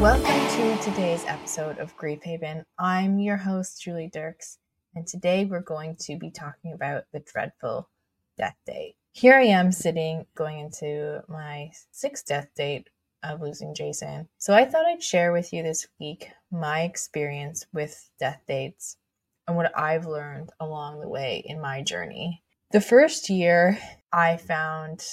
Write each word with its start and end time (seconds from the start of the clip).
Welcome 0.00 0.48
to 0.56 0.78
today's 0.82 1.24
episode 1.26 1.78
of 1.78 1.96
Grief 1.96 2.22
Haven. 2.22 2.64
I'm 2.78 3.18
your 3.18 3.36
host, 3.36 3.82
Julie 3.82 4.08
Derks, 4.12 4.58
and 4.94 5.06
today 5.06 5.44
we're 5.44 5.60
going 5.60 5.96
to 6.00 6.16
be 6.16 6.30
talking 6.30 6.72
about 6.72 7.04
the 7.12 7.20
dreadful 7.20 7.88
death 8.38 8.56
date. 8.66 8.96
Here 9.12 9.34
I 9.34 9.42
am 9.42 9.72
sitting 9.72 10.24
going 10.34 10.58
into 10.60 11.22
my 11.28 11.72
sixth 11.90 12.26
death 12.26 12.48
date 12.56 12.88
of 13.22 13.42
losing 13.42 13.74
Jason. 13.74 14.28
So 14.38 14.54
I 14.54 14.64
thought 14.64 14.86
I'd 14.86 15.02
share 15.02 15.32
with 15.32 15.52
you 15.52 15.62
this 15.62 15.86
week 16.00 16.30
my 16.50 16.82
experience 16.82 17.66
with 17.72 18.08
death 18.18 18.40
dates 18.48 18.96
and 19.46 19.56
what 19.56 19.76
I've 19.78 20.06
learned 20.06 20.50
along 20.60 21.00
the 21.00 21.08
way 21.08 21.42
in 21.44 21.60
my 21.60 21.82
journey. 21.82 22.42
The 22.72 22.80
first 22.80 23.28
year 23.28 23.78
I 24.12 24.38
found 24.38 25.04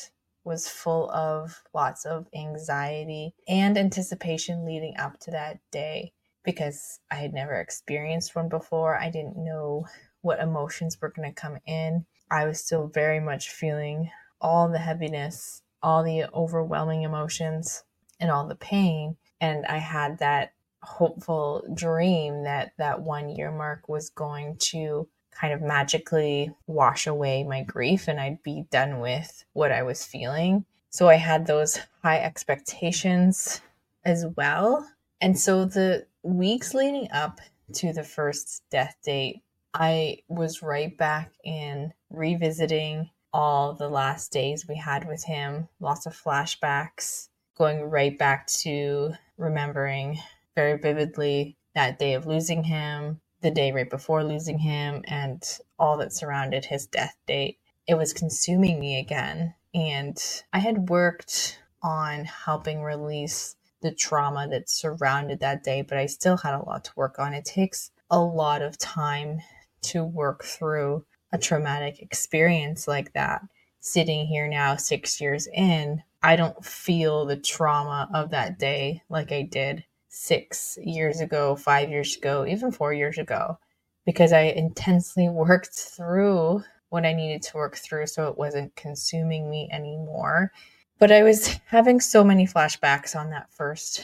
was 0.48 0.70
full 0.70 1.12
of 1.12 1.62
lots 1.74 2.06
of 2.06 2.26
anxiety 2.34 3.36
and 3.50 3.78
anticipation 3.78 4.66
leading 4.66 4.96
up 4.98 5.20
to 5.20 5.32
that 5.32 5.60
day 5.72 6.14
because 6.46 7.02
I 7.12 7.16
had 7.16 7.34
never 7.34 7.56
experienced 7.56 8.34
one 8.34 8.48
before. 8.48 8.98
I 8.98 9.10
didn't 9.10 9.36
know 9.36 9.86
what 10.22 10.40
emotions 10.40 10.98
were 11.02 11.12
going 11.14 11.30
to 11.30 11.40
come 11.40 11.58
in. 11.66 12.06
I 12.32 12.46
was 12.46 12.64
still 12.64 12.88
very 12.88 13.20
much 13.20 13.50
feeling 13.50 14.10
all 14.40 14.70
the 14.70 14.80
heaviness, 14.80 15.62
all 15.84 16.02
the 16.02 16.34
overwhelming 16.34 17.04
emotions 17.04 17.84
and 18.22 18.32
all 18.32 18.48
the 18.48 18.56
pain. 18.56 19.18
And 19.42 19.66
I 19.66 19.78
had 19.80 20.20
that 20.20 20.54
hopeful 20.82 21.64
dream 21.74 22.46
that 22.46 22.72
that 22.78 23.02
one 23.02 23.28
year 23.28 23.52
mark 23.52 23.90
was 23.90 24.10
going 24.10 24.56
to 24.60 25.10
kind 25.40 25.54
of 25.54 25.62
magically 25.62 26.52
wash 26.66 27.08
away 27.08 27.44
my 27.44 27.64
grief 27.64 28.08
and 28.08 28.20
I'd 28.20 28.42
be 28.44 28.66
done 28.72 29.00
with 29.00 29.46
what 29.54 29.72
I 29.72 29.84
was 29.84 30.04
feeling. 30.04 30.66
So 30.90 31.10
I 31.10 31.16
had 31.16 31.46
those 31.46 31.80
high 32.02 32.20
expectations 32.20 33.62
as 34.04 34.26
well. 34.36 34.88
And 35.22 35.38
so 35.38 35.66
the 35.66 36.08
weeks 36.24 36.74
leading 36.74 37.10
up 37.12 37.40
to 37.74 37.94
the 37.94 38.04
first 38.04 38.64
death 38.72 38.96
date, 39.04 39.42
I 39.74 40.20
was 40.28 40.64
right 40.64 40.98
back 40.98 41.34
in 41.44 41.94
revisiting 42.10 43.10
all 43.34 43.74
the 43.74 43.90
last 43.90 44.32
days 44.32 44.68
we 44.68 44.76
had 44.76 45.08
with 45.08 45.24
him, 45.24 45.68
lots 45.80 46.06
of 46.06 46.20
flashbacks, 46.20 47.28
going 47.58 47.84
right 47.84 48.18
back 48.18 48.48
to 48.48 49.12
remembering 49.38 50.18
very 50.56 50.78
vividly 50.78 51.58
that 51.76 52.00
day 52.00 52.14
of 52.14 52.26
losing 52.26 52.64
him, 52.64 53.22
the 53.42 53.52
day 53.52 53.72
right 53.72 53.90
before 53.90 54.24
losing 54.24 54.60
him, 54.60 55.04
and 55.08 55.44
all 55.80 55.98
that 55.98 56.14
surrounded 56.14 56.66
his 56.66 56.88
death 56.88 57.16
date. 57.28 57.60
It 57.88 57.96
was 57.96 58.14
consuming 58.14 58.80
me 58.80 59.00
again. 59.00 59.56
And 59.74 60.18
I 60.54 60.60
had 60.60 60.90
worked 60.90 61.60
on 61.84 62.26
helping 62.26 62.84
release 62.84 63.56
the 63.82 63.94
trauma 63.94 64.48
that 64.50 64.70
surrounded 64.70 65.42
that 65.42 65.64
day, 65.64 65.84
but 65.84 65.98
I 65.98 66.08
still 66.08 66.38
had 66.38 66.56
a 66.56 66.64
lot 66.66 66.86
to 66.86 66.92
work 66.96 67.20
on. 67.20 67.34
It 67.34 67.46
takes 67.46 67.92
a 68.12 68.20
lot 68.20 68.62
of 68.62 68.78
time 68.78 69.40
to 69.84 70.04
work 70.04 70.44
through 70.44 71.06
a 71.34 71.38
traumatic 71.38 72.02
experience 72.02 72.88
like 72.88 73.14
that. 73.14 73.42
Sitting 73.82 74.28
here 74.28 74.48
now, 74.48 74.76
six 74.78 75.22
years 75.22 75.48
in, 75.54 76.04
I 76.24 76.36
don't 76.38 76.66
feel 76.66 77.26
the 77.26 77.38
trauma 77.38 78.10
of 78.14 78.32
that 78.32 78.60
day 78.60 79.04
like 79.10 79.32
I 79.32 79.44
did 79.44 79.86
six 80.18 80.78
years 80.82 81.22
ago, 81.22 81.56
five 81.56 81.90
years 81.90 82.18
ago, 82.18 82.46
even 82.48 82.72
four 82.72 82.92
years 82.92 83.18
ago, 83.18 83.58
because 84.06 84.34
I 84.34 84.42
intensely 84.42 85.30
worked 85.30 85.74
through 85.74 86.64
what 86.90 87.06
I 87.06 87.14
needed 87.14 87.42
to 87.44 87.58
work 87.58 87.76
through 87.76 88.08
so 88.08 88.28
it 88.30 88.38
wasn't 88.38 88.76
consuming 88.76 89.50
me 89.50 89.70
anymore. 89.72 90.52
But 91.00 91.12
I 91.12 91.24
was 91.24 91.48
having 91.68 92.00
so 92.00 92.24
many 92.24 92.48
flashbacks 92.48 93.16
on 93.16 93.30
that 93.30 93.52
first 93.52 94.04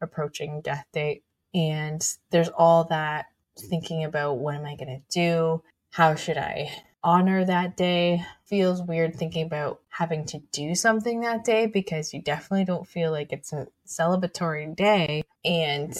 approaching 0.00 0.60
death 0.60 0.86
date. 0.92 1.22
And 1.54 2.06
there's 2.30 2.48
all 2.50 2.84
that 2.84 3.26
thinking 3.56 4.04
about 4.04 4.38
what 4.38 4.56
am 4.56 4.66
I 4.66 4.74
going 4.74 4.88
to 4.88 5.02
do? 5.10 5.62
How 5.90 6.14
should 6.16 6.36
I 6.36 6.70
honor 7.04 7.44
that 7.44 7.76
day. 7.76 8.24
Feels 8.46 8.82
weird 8.82 9.14
thinking 9.14 9.46
about 9.46 9.80
having 9.88 10.24
to 10.26 10.38
do 10.50 10.74
something 10.74 11.20
that 11.20 11.44
day 11.44 11.66
because 11.66 12.12
you 12.12 12.20
definitely 12.20 12.64
don't 12.64 12.88
feel 12.88 13.12
like 13.12 13.32
it's 13.32 13.52
a 13.52 13.68
celebratory 13.86 14.74
day. 14.74 15.22
And 15.44 15.94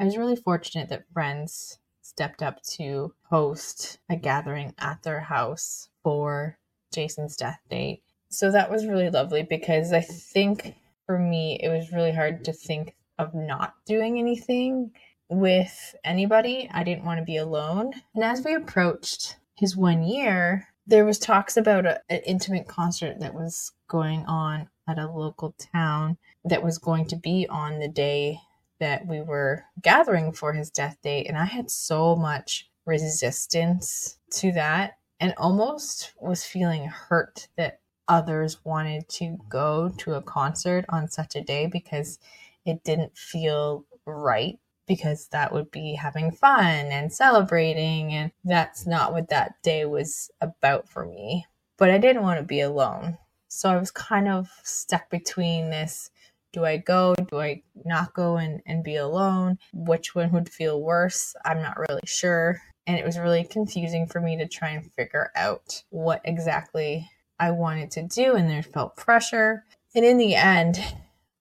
I 0.00 0.04
was 0.04 0.16
really 0.16 0.36
fortunate 0.36 0.88
that 0.88 1.12
friends 1.12 1.78
stepped 2.02 2.42
up 2.42 2.62
to 2.62 3.12
host 3.30 3.98
a 4.08 4.16
gathering 4.16 4.74
at 4.78 5.02
their 5.02 5.20
house 5.20 5.88
for 6.02 6.58
Jason's 6.92 7.36
death 7.36 7.60
date. 7.68 8.02
So 8.30 8.50
that 8.50 8.70
was 8.70 8.86
really 8.86 9.10
lovely 9.10 9.42
because 9.42 9.92
I 9.92 10.00
think 10.00 10.74
for 11.06 11.18
me, 11.18 11.60
it 11.62 11.68
was 11.68 11.92
really 11.92 12.12
hard 12.12 12.44
to 12.44 12.52
think 12.52 12.94
of 13.18 13.34
not 13.34 13.74
doing 13.86 14.18
anything 14.18 14.92
with 15.28 15.94
anybody. 16.04 16.68
I 16.72 16.84
didn't 16.84 17.04
want 17.04 17.18
to 17.18 17.24
be 17.24 17.36
alone. 17.36 17.92
And 18.14 18.24
as 18.24 18.44
we 18.44 18.54
approached 18.54 19.36
his 19.58 19.76
one 19.76 20.04
year, 20.04 20.68
there 20.86 21.04
was 21.04 21.18
talks 21.18 21.56
about 21.56 21.84
a, 21.84 22.00
an 22.08 22.20
intimate 22.24 22.68
concert 22.68 23.18
that 23.18 23.34
was 23.34 23.72
going 23.88 24.24
on 24.26 24.68
at 24.88 24.98
a 24.98 25.10
local 25.10 25.54
town 25.74 26.16
that 26.44 26.62
was 26.62 26.78
going 26.78 27.06
to 27.08 27.16
be 27.16 27.46
on 27.50 27.80
the 27.80 27.88
day 27.88 28.38
that 28.78 29.04
we 29.06 29.20
were 29.20 29.64
gathering 29.82 30.32
for 30.32 30.52
his 30.52 30.70
death 30.70 30.96
date. 31.02 31.26
And 31.26 31.36
I 31.36 31.44
had 31.44 31.70
so 31.70 32.14
much 32.14 32.70
resistance 32.86 34.18
to 34.34 34.52
that 34.52 34.92
and 35.18 35.34
almost 35.36 36.12
was 36.20 36.44
feeling 36.44 36.86
hurt 36.86 37.48
that 37.56 37.80
others 38.06 38.64
wanted 38.64 39.08
to 39.08 39.38
go 39.48 39.92
to 39.98 40.14
a 40.14 40.22
concert 40.22 40.84
on 40.88 41.08
such 41.08 41.34
a 41.34 41.42
day 41.42 41.66
because 41.66 42.20
it 42.64 42.84
didn't 42.84 43.18
feel 43.18 43.84
right 44.06 44.58
because 44.88 45.28
that 45.28 45.52
would 45.52 45.70
be 45.70 45.94
having 45.94 46.32
fun 46.32 46.86
and 46.86 47.12
celebrating. 47.12 48.12
And 48.12 48.32
that's 48.44 48.86
not 48.86 49.12
what 49.12 49.28
that 49.28 49.62
day 49.62 49.84
was 49.84 50.30
about 50.40 50.88
for 50.88 51.06
me. 51.06 51.46
But 51.76 51.90
I 51.90 51.98
didn't 51.98 52.22
want 52.22 52.40
to 52.40 52.44
be 52.44 52.60
alone. 52.60 53.18
So 53.46 53.70
I 53.70 53.76
was 53.76 53.90
kind 53.90 54.28
of 54.28 54.48
stuck 54.64 55.08
between 55.10 55.70
this 55.70 56.10
do 56.52 56.64
I 56.64 56.78
go? 56.78 57.14
Do 57.30 57.40
I 57.40 57.62
not 57.84 58.14
go 58.14 58.36
and, 58.36 58.62
and 58.66 58.82
be 58.82 58.96
alone? 58.96 59.58
Which 59.72 60.14
one 60.14 60.32
would 60.32 60.48
feel 60.48 60.80
worse? 60.80 61.34
I'm 61.44 61.62
not 61.62 61.78
really 61.78 62.00
sure. 62.06 62.60
And 62.86 62.96
it 62.96 63.04
was 63.04 63.18
really 63.18 63.44
confusing 63.44 64.06
for 64.06 64.20
me 64.20 64.38
to 64.38 64.48
try 64.48 64.70
and 64.70 64.90
figure 64.94 65.30
out 65.36 65.82
what 65.90 66.22
exactly 66.24 67.10
I 67.38 67.50
wanted 67.50 67.90
to 67.92 68.02
do. 68.02 68.34
And 68.34 68.48
there 68.48 68.62
felt 68.62 68.96
pressure. 68.96 69.64
And 69.94 70.04
in 70.04 70.16
the 70.16 70.34
end, 70.34 70.80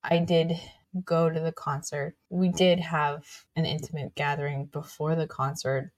I 0.03 0.19
did 0.19 0.59
go 1.06 1.30
to 1.30 1.40
the 1.40 1.52
concert. 1.52 2.16
We 2.30 2.50
did 2.50 2.80
have 2.80 3.25
an 3.56 3.66
intimate 3.66 4.16
gathering 4.16 4.66
before 4.66 5.16
the 5.16 5.28
concert. 5.28 5.91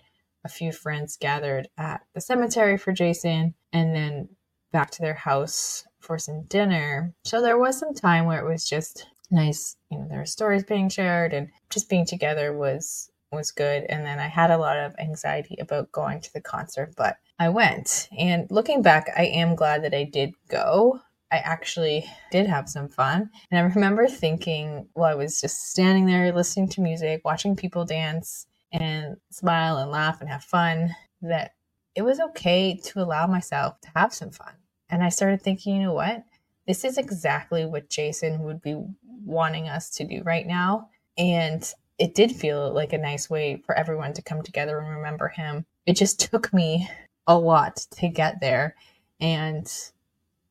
A 0.45 0.49
few 0.49 0.71
friends 0.71 1.17
gathered 1.17 1.67
at 1.77 2.01
the 2.13 2.21
cemetery 2.21 2.77
for 2.77 2.93
Jason 2.93 3.53
and 3.73 3.95
then 3.95 4.29
back 4.71 4.91
to 4.91 5.01
their 5.01 5.13
house 5.13 5.85
for 5.99 6.17
some 6.17 6.43
dinner. 6.43 7.13
So 7.25 7.41
there 7.41 7.57
was 7.57 7.77
some 7.77 7.93
time 7.93 8.25
where 8.25 8.39
it 8.39 8.49
was 8.49 8.67
just 8.67 9.05
nice, 9.31 9.75
you 9.91 9.99
know, 9.99 10.07
there 10.07 10.19
were 10.19 10.25
stories 10.25 10.63
being 10.63 10.89
shared 10.89 11.33
and 11.33 11.49
just 11.69 11.89
being 11.89 12.05
together 12.05 12.57
was 12.57 13.11
was 13.31 13.51
good 13.51 13.85
and 13.89 14.03
then 14.03 14.17
I 14.17 14.27
had 14.27 14.49
a 14.49 14.57
lot 14.57 14.77
of 14.77 14.95
anxiety 14.97 15.55
about 15.59 15.91
going 15.91 16.19
to 16.21 16.33
the 16.33 16.41
concert, 16.41 16.95
but 16.97 17.17
I 17.37 17.49
went. 17.49 18.09
And 18.17 18.49
looking 18.49 18.81
back, 18.81 19.07
I 19.15 19.25
am 19.25 19.55
glad 19.55 19.83
that 19.83 19.93
I 19.93 20.03
did 20.03 20.33
go 20.47 20.99
I 21.31 21.37
actually 21.37 22.05
did 22.31 22.47
have 22.47 22.67
some 22.67 22.87
fun. 22.87 23.29
And 23.51 23.59
I 23.59 23.73
remember 23.73 24.07
thinking 24.07 24.87
while 24.93 25.11
I 25.11 25.15
was 25.15 25.39
just 25.39 25.69
standing 25.71 26.05
there 26.05 26.31
listening 26.31 26.69
to 26.69 26.81
music, 26.81 27.21
watching 27.23 27.55
people 27.55 27.85
dance 27.85 28.47
and 28.71 29.17
smile 29.31 29.77
and 29.77 29.91
laugh 29.91 30.21
and 30.21 30.29
have 30.29 30.43
fun, 30.43 30.95
that 31.21 31.51
it 31.95 32.01
was 32.01 32.19
okay 32.19 32.79
to 32.85 33.01
allow 33.01 33.27
myself 33.27 33.79
to 33.81 33.89
have 33.95 34.13
some 34.13 34.31
fun. 34.31 34.53
And 34.89 35.03
I 35.03 35.09
started 35.09 35.41
thinking, 35.41 35.75
you 35.75 35.83
know 35.83 35.93
what? 35.93 36.23
This 36.67 36.83
is 36.83 36.97
exactly 36.97 37.65
what 37.65 37.89
Jason 37.89 38.43
would 38.43 38.61
be 38.61 38.81
wanting 39.25 39.69
us 39.69 39.89
to 39.91 40.05
do 40.05 40.23
right 40.23 40.47
now. 40.47 40.89
And 41.17 41.71
it 41.97 42.15
did 42.15 42.31
feel 42.31 42.71
like 42.73 42.93
a 42.93 42.97
nice 42.97 43.29
way 43.29 43.61
for 43.65 43.77
everyone 43.77 44.13
to 44.13 44.21
come 44.21 44.41
together 44.41 44.79
and 44.79 44.89
remember 44.89 45.27
him. 45.27 45.65
It 45.85 45.93
just 45.93 46.19
took 46.19 46.53
me 46.53 46.89
a 47.27 47.37
lot 47.37 47.85
to 47.97 48.07
get 48.07 48.39
there. 48.39 48.75
And 49.19 49.71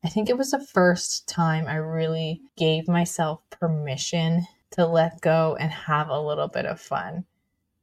I 0.03 0.07
think 0.07 0.29
it 0.29 0.37
was 0.37 0.51
the 0.51 0.65
first 0.65 1.27
time 1.27 1.67
I 1.67 1.75
really 1.75 2.41
gave 2.55 2.87
myself 2.87 3.41
permission 3.49 4.47
to 4.71 4.85
let 4.85 5.19
go 5.19 5.57
and 5.59 5.71
have 5.71 6.09
a 6.09 6.21
little 6.21 6.47
bit 6.47 6.65
of 6.65 6.79
fun. 6.79 7.25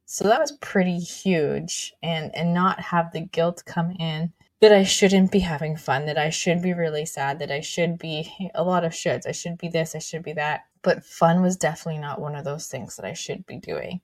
So 0.05 0.27
that 0.27 0.39
was 0.39 0.53
pretty 0.53 0.97
huge 0.97 1.93
and 2.01 2.33
and 2.35 2.53
not 2.53 2.79
have 2.79 3.11
the 3.11 3.21
guilt 3.21 3.63
come 3.65 3.91
in 3.91 4.33
that 4.61 4.71
I 4.71 4.83
shouldn't 4.83 5.31
be 5.31 5.39
having 5.39 5.77
fun, 5.77 6.07
that 6.07 6.17
I 6.17 6.31
should 6.31 6.63
be 6.63 6.73
really 6.73 7.05
sad, 7.05 7.37
that 7.39 7.51
I 7.51 7.59
should 7.59 7.99
be 7.99 8.49
a 8.55 8.63
lot 8.63 8.83
of 8.83 8.93
shoulds. 8.93 9.27
I 9.27 9.31
should 9.31 9.59
be 9.59 9.67
this, 9.67 9.93
I 9.93 9.99
should 9.99 10.23
be 10.23 10.33
that. 10.33 10.61
But 10.81 11.03
fun 11.03 11.43
was 11.43 11.57
definitely 11.57 12.01
not 12.01 12.19
one 12.19 12.35
of 12.35 12.45
those 12.45 12.67
things 12.67 12.95
that 12.95 13.05
I 13.05 13.13
should 13.13 13.45
be 13.45 13.57
doing. 13.57 14.01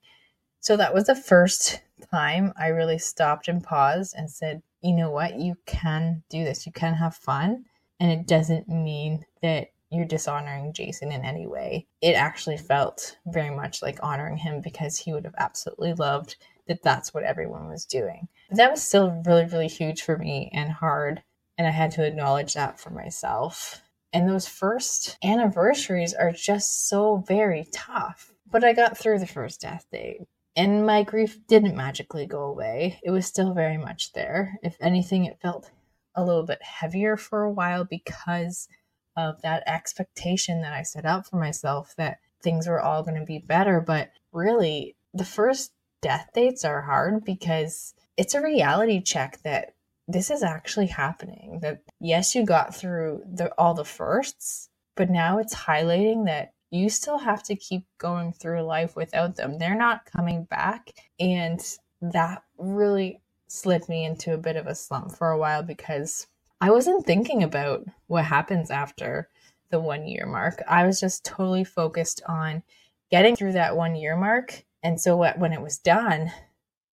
So 0.60 0.76
that 0.76 0.94
was 0.94 1.06
the 1.06 1.16
first 1.16 1.80
time 2.12 2.52
I 2.56 2.68
really 2.68 2.98
stopped 2.98 3.48
and 3.48 3.64
paused 3.64 4.14
and 4.16 4.30
said, 4.30 4.62
you 4.82 4.94
know 4.94 5.10
what, 5.10 5.40
you 5.40 5.56
can 5.66 6.22
do 6.28 6.44
this. 6.44 6.64
You 6.64 6.72
can 6.72 6.94
have 6.94 7.16
fun 7.16 7.64
and 8.00 8.10
it 8.10 8.26
doesn't 8.26 8.68
mean 8.68 9.24
that 9.42 9.68
you're 9.90 10.04
dishonoring 10.04 10.72
Jason 10.72 11.12
in 11.12 11.24
any 11.24 11.46
way. 11.46 11.86
It 12.00 12.14
actually 12.14 12.56
felt 12.56 13.16
very 13.26 13.54
much 13.54 13.82
like 13.82 14.02
honoring 14.02 14.36
him 14.36 14.60
because 14.60 14.98
he 14.98 15.12
would 15.12 15.24
have 15.24 15.34
absolutely 15.38 15.94
loved 15.94 16.36
that 16.66 16.82
that's 16.82 17.12
what 17.12 17.24
everyone 17.24 17.68
was 17.68 17.84
doing. 17.84 18.28
But 18.48 18.56
that 18.56 18.70
was 18.70 18.82
still 18.82 19.22
really, 19.26 19.44
really 19.44 19.68
huge 19.68 20.02
for 20.02 20.18
me 20.18 20.50
and 20.52 20.72
hard. 20.72 21.22
And 21.56 21.66
I 21.66 21.70
had 21.70 21.92
to 21.92 22.04
acknowledge 22.04 22.54
that 22.54 22.80
for 22.80 22.90
myself. 22.90 23.82
And 24.12 24.28
those 24.28 24.46
first 24.46 25.18
anniversaries 25.22 26.14
are 26.14 26.32
just 26.32 26.88
so 26.88 27.24
very 27.28 27.68
tough. 27.72 28.32
But 28.50 28.64
I 28.64 28.72
got 28.72 28.96
through 28.96 29.18
the 29.18 29.26
first 29.26 29.60
death 29.60 29.86
date. 29.92 30.22
And 30.56 30.86
my 30.86 31.02
grief 31.02 31.38
didn't 31.48 31.76
magically 31.76 32.26
go 32.26 32.44
away. 32.44 33.00
It 33.02 33.10
was 33.10 33.26
still 33.26 33.54
very 33.54 33.76
much 33.76 34.12
there. 34.12 34.58
If 34.62 34.76
anything, 34.80 35.24
it 35.24 35.40
felt 35.40 35.70
a 36.14 36.24
little 36.24 36.44
bit 36.44 36.62
heavier 36.62 37.16
for 37.16 37.42
a 37.42 37.50
while 37.50 37.84
because 37.84 38.68
of 39.16 39.42
that 39.42 39.62
expectation 39.66 40.62
that 40.62 40.72
I 40.72 40.82
set 40.82 41.04
up 41.04 41.26
for 41.26 41.36
myself 41.36 41.94
that 41.96 42.18
things 42.42 42.66
were 42.66 42.80
all 42.80 43.02
going 43.02 43.18
to 43.18 43.26
be 43.26 43.38
better. 43.38 43.80
But 43.80 44.10
really, 44.32 44.96
the 45.12 45.24
first 45.24 45.72
death 46.02 46.28
dates 46.34 46.64
are 46.64 46.82
hard 46.82 47.24
because 47.24 47.94
it's 48.16 48.34
a 48.34 48.42
reality 48.42 49.00
check 49.00 49.40
that 49.42 49.74
this 50.06 50.30
is 50.30 50.42
actually 50.42 50.86
happening. 50.86 51.60
That 51.62 51.82
yes, 52.00 52.34
you 52.34 52.44
got 52.44 52.74
through 52.74 53.22
the, 53.32 53.52
all 53.56 53.74
the 53.74 53.84
firsts, 53.84 54.68
but 54.96 55.10
now 55.10 55.38
it's 55.38 55.54
highlighting 55.54 56.26
that 56.26 56.52
you 56.70 56.90
still 56.90 57.18
have 57.18 57.42
to 57.44 57.56
keep 57.56 57.86
going 57.98 58.32
through 58.32 58.62
life 58.62 58.96
without 58.96 59.36
them. 59.36 59.58
They're 59.58 59.76
not 59.76 60.06
coming 60.06 60.44
back. 60.44 60.90
And 61.20 61.60
that 62.02 62.42
really 62.58 63.20
slid 63.54 63.88
me 63.88 64.04
into 64.04 64.34
a 64.34 64.38
bit 64.38 64.56
of 64.56 64.66
a 64.66 64.74
slump 64.74 65.16
for 65.16 65.30
a 65.30 65.38
while 65.38 65.62
because 65.62 66.26
I 66.60 66.70
wasn't 66.70 67.06
thinking 67.06 67.42
about 67.42 67.84
what 68.06 68.24
happens 68.24 68.70
after 68.70 69.28
the 69.70 69.80
one 69.80 70.06
year 70.06 70.26
mark. 70.26 70.62
I 70.68 70.86
was 70.86 71.00
just 71.00 71.24
totally 71.24 71.64
focused 71.64 72.22
on 72.26 72.62
getting 73.10 73.36
through 73.36 73.52
that 73.52 73.76
one 73.76 73.96
year 73.96 74.16
mark. 74.16 74.64
And 74.82 75.00
so 75.00 75.16
what, 75.16 75.38
when 75.38 75.52
it 75.52 75.60
was 75.60 75.78
done, 75.78 76.30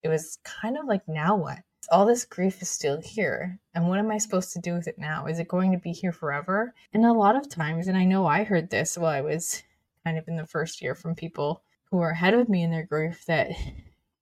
it 0.03 0.09
was 0.09 0.39
kind 0.43 0.77
of 0.77 0.85
like, 0.85 1.07
now 1.07 1.35
what? 1.35 1.59
All 1.91 2.05
this 2.05 2.25
grief 2.25 2.61
is 2.61 2.69
still 2.69 3.01
here. 3.01 3.59
And 3.73 3.87
what 3.87 3.99
am 3.99 4.11
I 4.11 4.17
supposed 4.17 4.53
to 4.53 4.59
do 4.59 4.73
with 4.73 4.87
it 4.87 4.97
now? 4.97 5.25
Is 5.25 5.39
it 5.39 5.47
going 5.47 5.71
to 5.71 5.77
be 5.77 5.91
here 5.91 6.13
forever? 6.13 6.73
And 6.93 7.05
a 7.05 7.11
lot 7.11 7.35
of 7.35 7.49
times, 7.49 7.87
and 7.87 7.97
I 7.97 8.05
know 8.05 8.25
I 8.25 8.43
heard 8.43 8.69
this 8.69 8.97
while 8.97 9.11
I 9.11 9.21
was 9.21 9.63
kind 10.05 10.17
of 10.17 10.27
in 10.27 10.37
the 10.37 10.45
first 10.45 10.81
year 10.81 10.95
from 10.95 11.15
people 11.15 11.63
who 11.89 11.99
are 11.99 12.11
ahead 12.11 12.33
of 12.33 12.49
me 12.49 12.63
in 12.63 12.71
their 12.71 12.85
grief 12.85 13.25
that 13.25 13.51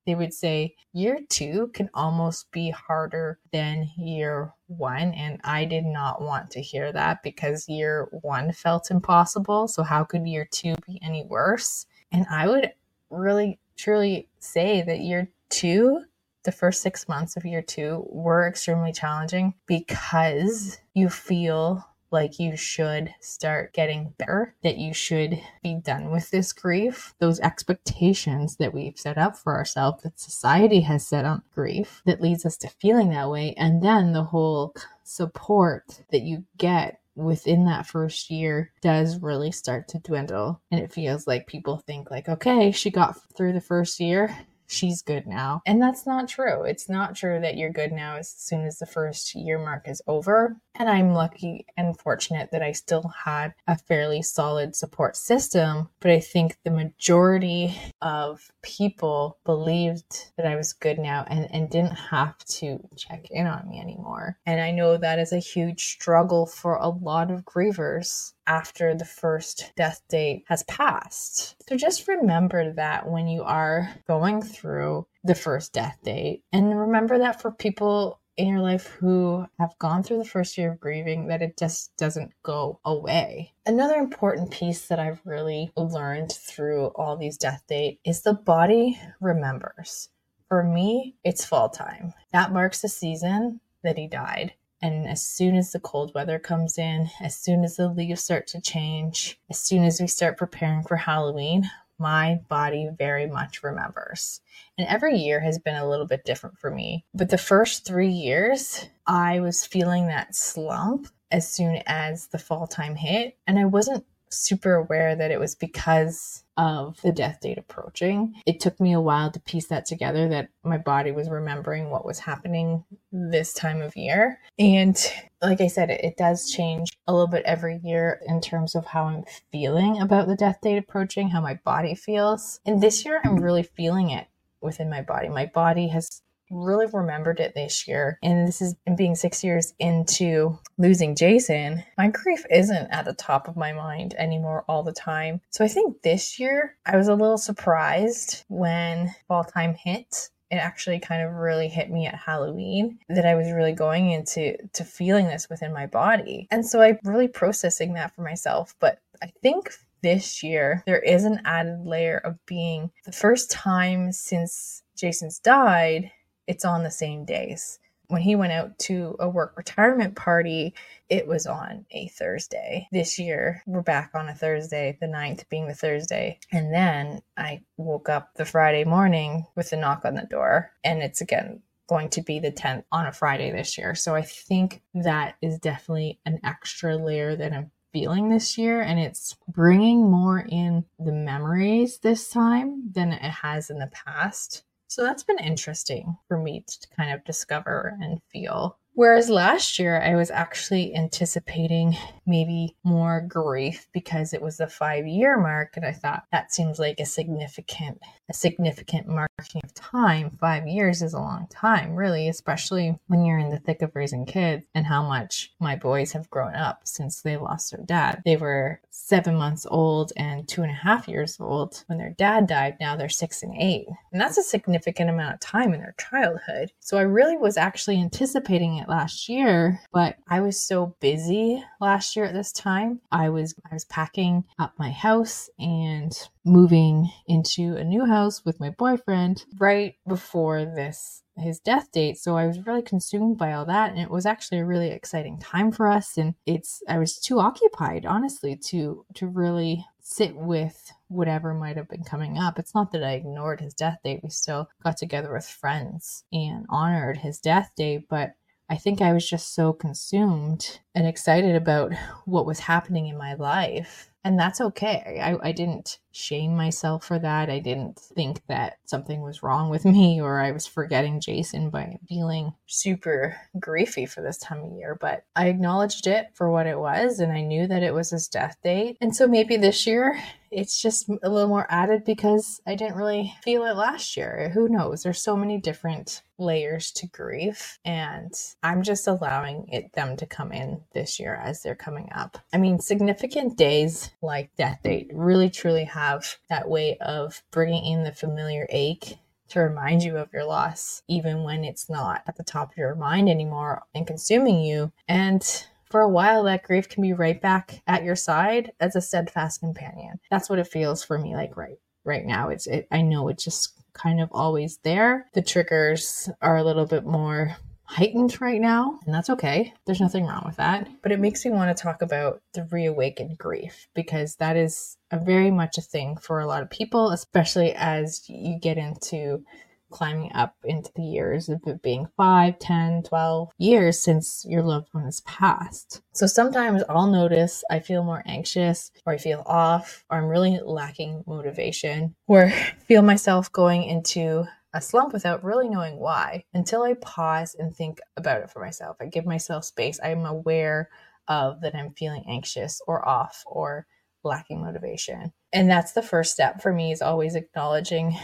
they 0.10 0.16
would 0.16 0.34
say 0.34 0.76
year 0.92 1.20
two 1.30 1.70
can 1.76 1.88
almost 1.94 2.52
be 2.52 2.72
harder 2.72 3.38
than 3.54 3.88
year 3.96 4.52
one. 4.66 5.14
And 5.14 5.40
I 5.44 5.66
did 5.66 5.86
not 5.86 6.20
want 6.20 6.50
to 6.52 6.62
hear 6.62 6.92
that 6.92 7.22
because 7.22 7.70
year 7.70 8.08
one 8.24 8.52
felt 8.52 8.90
impossible. 8.90 9.68
So, 9.68 9.84
how 9.84 10.04
could 10.04 10.26
year 10.26 10.48
two 10.50 10.74
be 10.88 11.00
any 11.04 11.26
worse? 11.26 11.86
And 12.12 12.26
I 12.32 12.48
would 12.48 12.72
really 13.12 13.60
truly 13.78 14.28
say 14.40 14.82
that 14.82 15.02
year 15.02 15.30
two, 15.50 16.06
the 16.42 16.52
first 16.52 16.82
six 16.82 17.08
months 17.08 17.38
of 17.38 17.46
year 17.46 17.62
two, 17.62 18.04
were 18.10 18.48
extremely 18.48 18.92
challenging 18.92 19.54
because 19.68 20.80
you 20.96 21.08
feel 21.08 21.86
like 22.12 22.40
you 22.40 22.56
should 22.56 23.14
start 23.20 23.74
getting 23.74 24.14
better, 24.18 24.56
that 24.64 24.78
you 24.78 24.94
should 24.94 25.40
be 25.64 25.76
done 25.76 26.12
with 26.12 26.30
this 26.32 26.54
grief. 26.54 27.14
Those 27.20 27.40
expectations 27.40 28.58
that 28.58 28.74
we've 28.74 28.98
set 28.98 29.18
up 29.18 29.38
for 29.38 29.56
ourselves, 29.56 30.04
that 30.04 30.20
society 30.20 30.82
has 30.82 31.06
set 31.06 31.26
on 31.26 31.44
grief, 31.54 32.02
that 32.06 32.22
leads 32.22 32.46
us 32.46 32.58
to 32.58 32.68
feeling 32.68 33.10
that 33.10 33.30
way. 33.30 33.54
And 33.58 33.82
then 33.82 34.14
the 34.14 34.24
whole 34.24 34.76
support 35.04 36.02
that 36.12 36.22
you 36.22 36.46
get 36.58 37.00
within 37.16 37.66
that 37.66 37.86
first 37.86 38.30
year 38.30 38.72
does 38.82 39.20
really 39.20 39.52
start 39.52 39.90
to 39.90 40.00
dwindle 40.00 40.62
and 40.72 40.80
it 40.80 40.94
feels 40.94 41.28
like 41.28 41.48
people 41.48 41.78
think 41.78 42.10
like 42.10 42.30
okay 42.30 42.72
she 42.72 42.90
got 42.90 43.20
through 43.36 43.52
the 43.52 43.60
first 43.60 44.00
year 44.00 44.34
she's 44.70 45.02
good 45.02 45.28
now. 45.28 45.62
And 45.66 45.82
that's 45.82 46.06
not 46.06 46.28
true. 46.28 46.64
It's 46.64 46.88
not 46.88 47.16
true 47.16 47.40
that 47.42 47.58
you're 47.58 47.72
good 47.72 47.92
now 47.92 48.16
as 48.16 48.30
soon 48.30 48.66
as 48.66 48.80
the 48.80 48.86
first 48.86 49.36
year 49.36 49.58
mark 49.58 49.88
is 49.88 50.02
over. 50.08 50.56
And 50.80 50.90
I'm 50.90 51.14
lucky 51.14 51.66
and 51.76 52.00
fortunate 52.00 52.52
that 52.52 52.64
I 52.64 52.72
still 52.72 53.12
had 53.26 53.54
a 53.68 53.78
fairly 53.78 54.22
solid 54.22 54.78
support 54.78 55.18
system. 55.18 55.90
But 56.00 56.12
I 56.12 56.22
think 56.22 56.58
the 56.64 56.72
majority 56.72 57.76
of 58.02 58.50
people 58.62 59.38
believed 59.44 60.32
that 60.38 60.46
I 60.46 60.56
was 60.56 60.72
good 60.72 60.98
now 60.98 61.26
and, 61.28 61.48
and 61.54 61.70
didn't 61.70 61.98
have 61.98 62.38
to 62.46 62.80
check 62.96 63.28
in 63.30 63.46
on 63.46 63.68
me 63.68 63.82
anymore. 63.82 64.38
And 64.46 64.62
I 64.62 64.72
know 64.72 64.96
that 64.96 65.20
is 65.20 65.34
a 65.34 65.40
huge 65.40 65.86
struggle 65.92 66.46
for 66.46 66.76
a 66.76 66.88
lot 66.88 67.30
of 67.30 67.44
grievers 67.44 68.34
after 68.48 68.96
the 68.96 69.06
first 69.06 69.74
death 69.76 70.02
date 70.10 70.44
has 70.48 70.64
passed. 70.64 71.56
So 71.68 71.76
just 71.76 72.08
remember 72.08 72.74
that 72.74 73.08
when 73.08 73.28
you 73.28 73.44
are 73.44 73.94
going 74.08 74.42
through 74.42 75.06
the 75.24 75.36
first 75.36 75.74
death 75.74 75.98
date. 76.04 76.44
And 76.52 76.80
remember 76.80 77.20
that 77.20 77.42
for 77.42 77.52
people 77.52 78.22
in 78.40 78.48
your 78.48 78.62
life 78.62 78.88
who 78.88 79.46
have 79.60 79.78
gone 79.80 80.02
through 80.02 80.18
the 80.18 80.26
first 80.26 80.58
year 80.58 80.72
of 80.72 80.80
grieving 80.80 81.28
that 81.28 81.42
it 81.42 81.58
just 81.58 81.96
doesn't 81.98 82.32
go 82.42 82.80
away. 82.86 83.54
Another 83.66 83.96
important 83.96 84.50
piece 84.50 84.88
that 84.88 84.98
I've 84.98 85.20
really 85.26 85.72
learned 85.76 86.32
through 86.32 86.88
all 86.96 87.18
these 87.18 87.38
death 87.38 87.64
date 87.68 88.00
is 88.06 88.22
the 88.22 88.34
body 88.34 89.00
remembers. 89.20 90.08
For 90.48 90.64
me, 90.64 91.18
it's 91.26 91.44
fall 91.44 91.70
time. 91.70 92.14
That 92.32 92.54
marks 92.54 92.82
the 92.82 92.88
season 92.88 93.60
that 93.84 93.98
he 93.98 94.08
died. 94.08 94.54
And 94.82 95.06
as 95.06 95.22
soon 95.22 95.58
as 95.58 95.74
the 95.74 95.80
cold 95.82 96.14
weather 96.16 96.40
comes 96.40 96.78
in, 96.78 97.10
as 97.20 97.38
soon 97.38 97.66
as 97.66 97.76
the 97.76 97.90
leaves 97.90 98.24
start 98.24 98.48
to 98.48 98.62
change, 98.62 99.38
as 99.50 99.60
soon 99.60 99.84
as 99.84 100.00
we 100.00 100.08
start 100.08 100.38
preparing 100.38 100.84
for 100.84 100.96
Halloween, 100.96 101.70
my 102.00 102.40
body 102.48 102.90
very 102.98 103.28
much 103.28 103.64
remembers. 103.64 104.42
And 104.78 104.88
every 104.88 105.18
year 105.18 105.40
has 105.42 105.60
been 105.60 105.76
a 105.76 105.88
little 105.88 106.08
bit 106.08 106.26
different 106.26 106.58
for 106.58 106.72
me. 106.72 107.06
But 107.14 107.30
the 107.30 107.38
first 107.38 107.86
three 107.86 108.12
years, 108.12 108.88
I 109.06 109.40
was 109.40 109.66
feeling 109.66 110.08
that 110.08 110.36
slump 110.36 111.08
as 111.32 111.52
soon 111.52 111.82
as 111.86 112.28
the 112.28 112.40
fall 112.40 112.68
time 112.68 112.96
hit. 112.96 113.38
And 113.46 113.60
I 113.60 113.66
wasn't 113.66 114.06
super 114.30 114.76
aware 114.76 115.16
that 115.16 115.32
it 115.32 115.40
was 115.40 115.56
because 115.56 116.44
of 116.58 117.02
the 117.02 117.12
death 117.12 117.40
date 117.42 117.58
approaching. 117.58 118.34
It 118.46 118.60
took 118.60 118.80
me 118.80 118.94
a 118.94 119.00
while 119.00 119.32
to 119.32 119.40
piece 119.40 119.68
that 119.68 119.86
together 119.86 120.28
that 120.30 120.50
my 120.64 120.78
body 120.78 121.12
was 121.12 121.30
remembering 121.30 121.90
what 121.90 122.06
was 122.06 122.20
happening 122.20 122.84
this 123.12 123.54
time 123.54 123.82
of 123.82 123.96
year. 123.96 124.40
And 124.58 124.98
like 125.42 125.62
I 125.62 125.68
said, 125.68 125.90
it, 125.90 126.04
it 126.04 126.18
does 126.18 126.52
change 126.52 126.90
a 127.08 127.14
little 127.14 127.28
bit 127.28 127.44
every 127.46 127.80
year 127.84 128.22
in 128.28 128.42
terms 128.42 128.76
of 128.76 128.86
how 128.86 129.06
I'm 129.06 129.24
feeling 129.52 130.02
about 130.02 130.28
the 130.28 130.36
death 130.36 130.60
date 130.62 130.78
approaching, 130.78 131.30
how 131.30 131.42
my 131.42 131.56
body 131.64 131.96
feels. 131.96 132.60
And 132.66 132.82
this 132.82 133.06
year, 133.06 133.22
I'm 133.24 133.38
really 133.38 133.64
feeling 133.64 134.10
it 134.10 134.28
within 134.62 134.90
my 134.90 135.02
body. 135.02 135.30
My 135.30 135.46
body 135.46 135.88
has 135.88 136.22
really 136.50 136.88
remembered 136.92 137.40
it 137.40 137.54
this 137.56 137.88
year. 137.88 138.18
And 138.24 138.48
this 138.48 138.62
is 138.62 138.76
being 138.98 139.16
six 139.16 139.44
years 139.44 139.74
into 139.80 140.58
losing 140.78 141.16
Jason. 141.16 141.84
My 141.98 142.08
grief 142.08 142.46
isn't 142.50 142.90
at 142.92 143.06
the 143.06 143.14
top 143.14 143.48
of 143.48 143.58
my 143.58 143.74
mind 143.74 144.16
anymore 144.18 144.66
all 144.68 144.84
the 144.84 144.92
time. 144.92 145.42
So 145.50 145.64
I 145.64 145.68
think 145.68 146.02
this 146.02 146.40
year 146.40 146.76
I 146.86 146.98
was 146.98 147.08
a 147.08 147.16
little 147.16 147.38
surprised 147.38 148.44
when 148.48 149.14
fall 149.28 149.44
time 149.44 149.76
hit 149.76 150.30
it 150.52 150.56
actually 150.56 151.00
kind 151.00 151.22
of 151.22 151.36
really 151.36 151.68
hit 151.68 151.92
me 151.92 152.08
at 152.08 152.16
Halloween 152.16 152.98
that 153.08 153.26
I 153.26 153.36
was 153.36 153.52
really 153.52 153.74
going 153.74 154.12
into 154.12 154.58
to 154.74 154.84
feeling 154.84 155.28
this 155.28 155.48
within 155.50 155.74
my 155.74 155.86
body. 155.86 156.48
And 156.50 156.66
so 156.66 156.82
I'm 156.82 156.98
really 157.04 157.28
processing 157.28 157.94
that 157.94 158.16
for 158.16 158.24
myself. 158.24 158.74
But 158.80 159.00
I 159.22 159.32
think 159.44 159.72
this 160.02 160.42
year 160.42 160.82
there 160.86 161.00
is 161.00 161.24
an 161.24 161.42
added 161.46 161.86
layer 161.86 162.18
of 162.18 162.44
being 162.46 162.90
the 163.06 163.12
first 163.12 163.52
time 163.52 164.12
since 164.12 164.82
Jason's 164.96 165.40
died 165.40 166.12
it's 166.50 166.66
on 166.66 166.84
the 166.84 166.92
same 166.92 167.26
days. 167.26 167.80
When 168.08 168.24
he 168.24 168.36
went 168.36 168.54
out 168.54 168.80
to 168.80 169.16
a 169.20 169.30
work 169.30 169.54
retirement 169.56 170.16
party, 170.16 170.74
it 171.10 171.28
was 171.28 171.46
on 171.46 171.86
a 171.92 172.08
Thursday. 172.08 172.88
This 172.92 173.20
year, 173.20 173.62
we're 173.68 173.84
back 173.84 174.10
on 174.16 174.28
a 174.28 174.34
Thursday, 174.34 174.98
the 175.00 175.06
9th 175.06 175.48
being 175.50 175.68
the 175.68 175.76
Thursday. 175.76 176.40
And 176.52 176.74
then 176.74 177.22
I 177.38 177.62
woke 177.78 178.10
up 178.10 178.34
the 178.34 178.46
Friday 178.46 178.84
morning 178.84 179.46
with 179.56 179.72
a 179.74 179.78
knock 179.78 180.06
on 180.06 180.16
the 180.16 180.24
door, 180.24 180.72
and 180.84 181.04
it's 181.04 181.22
again 181.22 181.62
going 181.88 182.10
to 182.10 182.24
be 182.24 182.40
the 182.40 182.52
10th 182.52 182.84
on 182.92 183.06
a 183.06 183.12
Friday 183.12 183.52
this 183.52 183.78
year. 183.78 183.94
So 183.94 184.16
I 184.16 184.24
think 184.24 184.82
that 184.96 185.36
is 185.42 185.60
definitely 185.60 186.20
an 186.26 186.40
extra 186.44 186.98
layer 186.98 187.36
that 187.36 187.54
I'm 187.54 187.72
feeling 187.94 188.30
this 188.30 188.58
year 188.58 188.82
and 188.82 189.00
it's 189.00 189.36
bringing 189.48 190.12
more 190.12 190.46
in 190.48 190.86
the 191.00 191.12
memories 191.12 191.98
this 192.00 192.30
time 192.30 192.92
than 192.92 193.12
it 193.12 193.22
has 193.22 193.72
in 193.72 193.80
the 193.80 193.88
past 193.88 194.64
so 194.90 195.04
that's 195.04 195.24
been 195.24 195.38
interesting 195.38 196.18
for 196.28 196.38
me 196.38 196.66
to 196.68 196.88
kind 196.98 197.14
of 197.14 197.24
discover 197.24 197.96
and 198.02 198.20
feel. 198.32 198.78
Whereas 198.94 199.30
last 199.30 199.78
year, 199.78 200.02
I 200.02 200.16
was 200.16 200.32
actually 200.32 200.96
anticipating 200.96 201.96
maybe 202.30 202.76
more 202.84 203.26
grief 203.28 203.88
because 203.92 204.34
it 204.34 204.42
was 204.42 204.58
the 204.58 204.68
five 204.68 205.08
year 205.08 205.38
mark. 205.38 205.76
And 205.76 205.86
I 205.86 205.92
thought 205.92 206.26
that 206.32 206.54
seems 206.54 206.80
like 206.80 207.00
a 207.00 207.06
significant, 207.06 208.00
a 208.30 208.34
significant 208.34 209.08
marking 209.08 209.62
of 209.64 209.74
time. 209.74 210.30
Five 210.40 210.68
years 210.68 211.02
is 211.02 211.14
a 211.14 211.20
long 211.20 211.48
time, 211.50 211.96
really, 211.96 212.30
especially 212.30 212.98
when 213.08 213.26
you're 213.26 213.40
in 213.40 213.50
the 213.50 213.60
thick 213.60 213.82
of 213.82 213.96
raising 213.96 214.26
kids 214.26 214.66
and 214.76 214.86
how 214.86 215.04
much 215.04 215.52
my 215.60 215.76
boys 215.76 216.12
have 216.14 216.30
grown 216.30 216.56
up 216.56 216.82
since 216.86 217.22
they 217.22 217.36
lost 217.36 217.72
their 217.72 217.84
dad. 217.84 218.22
They 218.24 218.38
were 218.38 218.80
seven 218.92 219.36
months 219.36 219.66
old 219.70 220.14
and 220.16 220.48
two 220.48 220.62
and 220.62 220.72
a 220.72 220.76
half 220.76 221.08
years 221.08 221.38
old 221.40 221.84
when 221.88 221.98
their 221.98 222.12
dad 222.12 222.48
died. 222.48 222.78
Now 222.80 222.96
they're 222.96 223.10
six 223.10 223.42
and 223.42 223.56
eight. 223.58 223.88
And 224.12 224.22
that's 224.22 224.38
a 224.38 224.44
significant 224.44 225.10
amount 225.10 225.34
of 225.34 225.40
time 225.40 225.74
in 225.74 225.80
their 225.80 225.96
childhood. 226.00 226.72
So 226.80 226.98
I 226.98 227.02
really 227.02 227.38
was 227.38 227.58
actually 227.58 228.00
anticipating 228.00 228.78
it 228.78 228.90
last 228.90 229.28
year, 229.28 229.80
but 229.92 230.18
I 230.28 230.42
was 230.42 230.62
so 230.62 230.96
busy 231.00 231.64
last 231.82 232.16
year 232.16 232.19
at 232.26 232.34
this 232.34 232.52
time. 232.52 233.02
I 233.12 233.30
was 233.30 233.56
I 233.70 233.74
was 233.74 233.86
packing 233.86 234.44
up 234.58 234.74
my 234.78 234.92
house 234.92 235.50
and 235.60 236.12
moving 236.46 237.10
into 237.28 237.76
a 237.76 237.84
new 237.84 238.06
house 238.06 238.44
with 238.46 238.60
my 238.60 238.70
boyfriend 238.72 239.46
right 239.58 239.96
before 240.08 240.66
this 240.66 241.24
his 241.38 241.60
death 241.60 241.92
date. 241.92 242.18
So 242.18 242.38
i 242.38 242.46
was 242.46 242.66
really 242.66 242.82
consumed 242.82 243.38
by 243.38 243.54
all 243.54 243.66
that 243.66 243.92
and 243.92 244.00
it 244.00 244.10
was 244.10 244.26
actually 244.26 244.60
a 244.60 244.66
really 244.66 244.90
exciting 244.90 245.40
time 245.40 245.72
for 245.72 245.88
us. 245.88 246.18
And 246.18 246.36
it's 246.46 246.82
i 246.88 246.98
was 246.98 247.18
too 247.18 247.40
occupied 247.40 248.06
honestly 248.06 248.56
to 248.68 249.06
to 249.16 249.28
really 249.28 249.86
sit 250.02 250.36
with 250.36 250.92
whatever 251.08 251.54
might 251.54 251.78
have 251.78 251.88
been 251.88 252.04
coming 252.04 252.38
up. 252.38 252.60
It's 252.60 252.76
not 252.76 252.92
that 252.92 253.04
i 253.04 253.14
ignored 253.14 253.62
his 253.62 253.74
death 253.74 254.00
date. 254.04 254.22
We 254.24 254.30
still 254.30 254.70
got 254.84 254.98
together 254.98 255.32
with 255.34 255.46
friends 255.46 256.24
and 256.32 256.66
honored 256.70 257.18
his 257.18 257.40
death 257.40 257.72
date 257.76 258.08
but 258.10 258.34
I 258.70 258.76
think 258.78 259.02
I 259.02 259.14
was 259.14 259.28
just 259.28 259.54
so 259.56 259.74
consumed 259.74 260.80
and 260.94 261.08
excited 261.08 261.56
about 261.56 261.94
what 262.26 262.46
was 262.46 262.60
happening 262.60 263.08
in 263.08 263.18
my 263.18 263.34
life. 263.34 264.12
And 264.26 264.40
that's 264.40 264.62
okay. 264.62 265.20
I, 265.24 265.50
I 265.50 265.54
didn't 265.54 266.00
shame 266.14 266.56
myself 266.58 267.06
for 267.06 267.20
that. 267.20 267.50
I 267.50 267.60
didn't 267.60 268.00
think 268.00 268.42
that 268.50 268.80
something 268.86 269.24
was 269.24 269.44
wrong 269.44 269.72
with 269.72 269.86
me 269.86 270.22
or 270.24 270.42
I 270.42 270.52
was 270.52 270.68
forgetting 270.68 271.22
Jason 271.22 271.72
by 271.72 271.98
feeling 272.10 272.54
super 272.68 273.38
griefy 273.60 274.10
for 274.10 274.22
this 274.22 274.40
time 274.40 274.64
of 274.64 274.74
year. 274.74 274.98
But 275.02 275.26
I 275.36 275.48
acknowledged 275.50 276.08
it 276.08 276.28
for 276.36 276.52
what 276.52 276.68
it 276.68 276.80
was 276.80 277.20
and 277.22 277.34
I 277.34 277.42
knew 277.42 277.68
that 277.68 277.84
it 277.84 277.96
was 277.96 278.12
his 278.12 278.30
death 278.30 278.58
date. 278.64 278.98
And 279.02 279.16
so 279.16 279.28
maybe 279.28 279.58
this 279.58 279.88
year 279.88 280.22
it's 280.52 280.82
just 280.82 281.10
a 281.24 281.30
little 281.30 281.50
more 281.50 281.68
added 281.70 282.04
because 282.06 282.62
I 282.68 282.76
didn't 282.76 282.98
really 282.98 283.34
feel 283.44 283.66
it 283.66 283.78
last 283.78 284.18
year. 284.18 284.52
Who 284.54 284.70
knows? 284.70 285.04
There's 285.04 285.24
so 285.24 285.38
many 285.38 285.60
different 285.62 286.24
layers 286.40 286.92
to 286.94 287.08
grief 287.08 287.80
and 287.86 288.34
I'm 288.64 288.84
just 288.84 289.08
allowing 289.08 289.68
it 289.72 289.94
them 289.94 290.18
to 290.18 290.28
come 290.28 290.52
in 290.52 290.82
this 290.94 291.20
year 291.22 291.36
as 291.36 291.64
they're 291.64 291.76
coming 291.76 292.10
up. 292.16 292.40
I 292.54 292.58
mean, 292.58 292.80
significant 292.80 293.58
days 293.58 294.09
like 294.22 294.56
death 294.58 294.80
date 294.84 295.12
really 295.14 295.50
truly 295.50 295.86
have 295.86 296.38
that 296.50 296.70
way 296.70 296.98
of 296.98 297.42
bringing 297.52 297.86
in 297.86 298.04
the 298.04 298.12
familiar 298.12 298.68
ache 298.70 299.18
to 299.50 299.60
remind 299.60 300.04
you 300.04 300.18
of 300.18 300.32
your 300.32 300.46
loss, 300.46 301.02
even 301.08 301.44
when 301.44 301.64
it's 301.64 301.90
not 301.90 302.22
at 302.28 302.36
the 302.36 302.44
top 302.44 302.72
of 302.72 302.78
your 302.78 302.96
mind 302.96 303.30
anymore 303.30 303.82
and 303.96 304.08
consuming 304.08 304.62
you. 304.62 304.92
And 305.08 305.44
for 305.90 306.02
a 306.02 306.10
while, 306.10 306.44
that 306.44 306.64
grief 306.64 306.88
can 306.88 307.02
be 307.02 307.14
right 307.14 307.42
back 307.42 307.82
at 307.88 308.04
your 308.04 308.16
side 308.16 308.72
as 308.80 308.96
a 308.96 309.02
steadfast 309.02 309.60
companion. 309.60 310.20
That's 310.30 310.50
what 310.50 310.60
it 310.60 310.68
feels 310.68 311.04
for 311.04 311.18
me 311.18 311.36
like 311.36 311.58
right 311.58 311.80
right 312.06 312.26
now. 312.26 312.50
It's 312.50 312.68
it, 312.68 312.88
I 312.92 313.02
know 313.02 313.28
it's 313.28 313.44
just 313.44 313.74
kind 313.94 314.22
of 314.22 314.30
always 314.32 314.78
there. 314.84 315.28
The 315.34 315.42
triggers 315.42 316.30
are 316.42 316.58
a 316.58 316.64
little 316.64 316.86
bit 316.86 317.06
more 317.06 317.58
heightened 317.90 318.40
right 318.40 318.62
now, 318.62 319.00
and 319.06 319.14
that's 319.14 319.32
okay. 319.32 319.74
There's 319.86 320.00
nothing 320.00 320.26
wrong 320.26 320.44
with 320.46 320.58
that. 320.58 320.88
But 321.02 321.12
it 321.12 321.20
makes 321.20 321.44
me 321.44 321.52
want 321.52 321.76
to 321.76 321.84
talk 321.84 322.04
about 322.04 322.40
the 322.54 322.66
reawakened 322.66 323.40
grief 323.40 323.88
because 323.96 324.36
that 324.36 324.56
is 324.56 324.98
a 325.10 325.20
very 325.20 325.50
much 325.50 325.80
a 325.80 325.82
thing 325.82 326.16
for 326.16 326.40
a 326.40 326.46
lot 326.46 326.62
of 326.62 326.70
people, 326.70 327.10
especially 327.10 327.74
as 327.74 328.30
you 328.30 328.60
get 328.60 328.78
into 328.78 329.44
climbing 329.90 330.32
up 330.36 330.56
into 330.64 330.92
the 330.96 331.02
years 331.02 331.50
of 331.50 331.62
it 331.66 331.82
being 331.82 332.08
5, 332.16 332.60
10, 332.60 333.04
12 333.04 333.50
years 333.58 334.00
since 334.00 334.46
your 334.48 334.62
loved 334.62 334.90
one 334.92 335.06
has 335.06 335.22
passed. 335.22 336.04
So 336.14 336.28
sometimes 336.28 336.84
I'll 336.88 337.08
notice 337.08 337.64
I 337.72 337.80
feel 337.80 338.04
more 338.04 338.22
anxious 338.28 338.92
or 339.08 339.14
I 339.14 339.18
feel 339.18 339.42
off 339.48 340.06
or 340.12 340.20
I'm 340.20 340.28
really 340.28 340.60
lacking 340.64 341.24
motivation 341.26 342.14
or 342.28 342.52
feel 342.88 343.02
myself 343.02 343.52
going 343.52 343.84
into 343.84 344.46
a 344.74 344.82
slump 344.82 345.14
without 345.14 345.44
really 345.44 345.70
knowing 345.70 345.98
why 345.98 346.46
until 346.54 346.84
I 346.84 346.94
pause 346.94 347.56
and 347.58 347.76
think 347.76 348.00
about 348.18 348.42
it 348.42 348.52
for 348.52 348.60
myself. 348.60 348.98
I 349.02 349.06
give 349.06 349.26
myself 349.26 349.66
space. 349.66 350.00
I'm 350.04 350.26
aware 350.26 350.90
of 351.28 351.62
that 351.62 351.76
I'm 351.76 351.94
feeling 351.94 352.24
anxious 352.28 352.82
or 352.88 353.08
off 353.08 353.44
or 353.46 353.88
lacking 354.24 354.62
motivation. 354.62 355.32
And 355.54 355.70
that's 355.70 355.94
the 355.94 356.02
first 356.02 356.34
step 356.34 356.62
for 356.62 356.74
me 356.74 356.92
is 356.92 357.02
always 357.02 357.36
acknowledging 357.36 358.18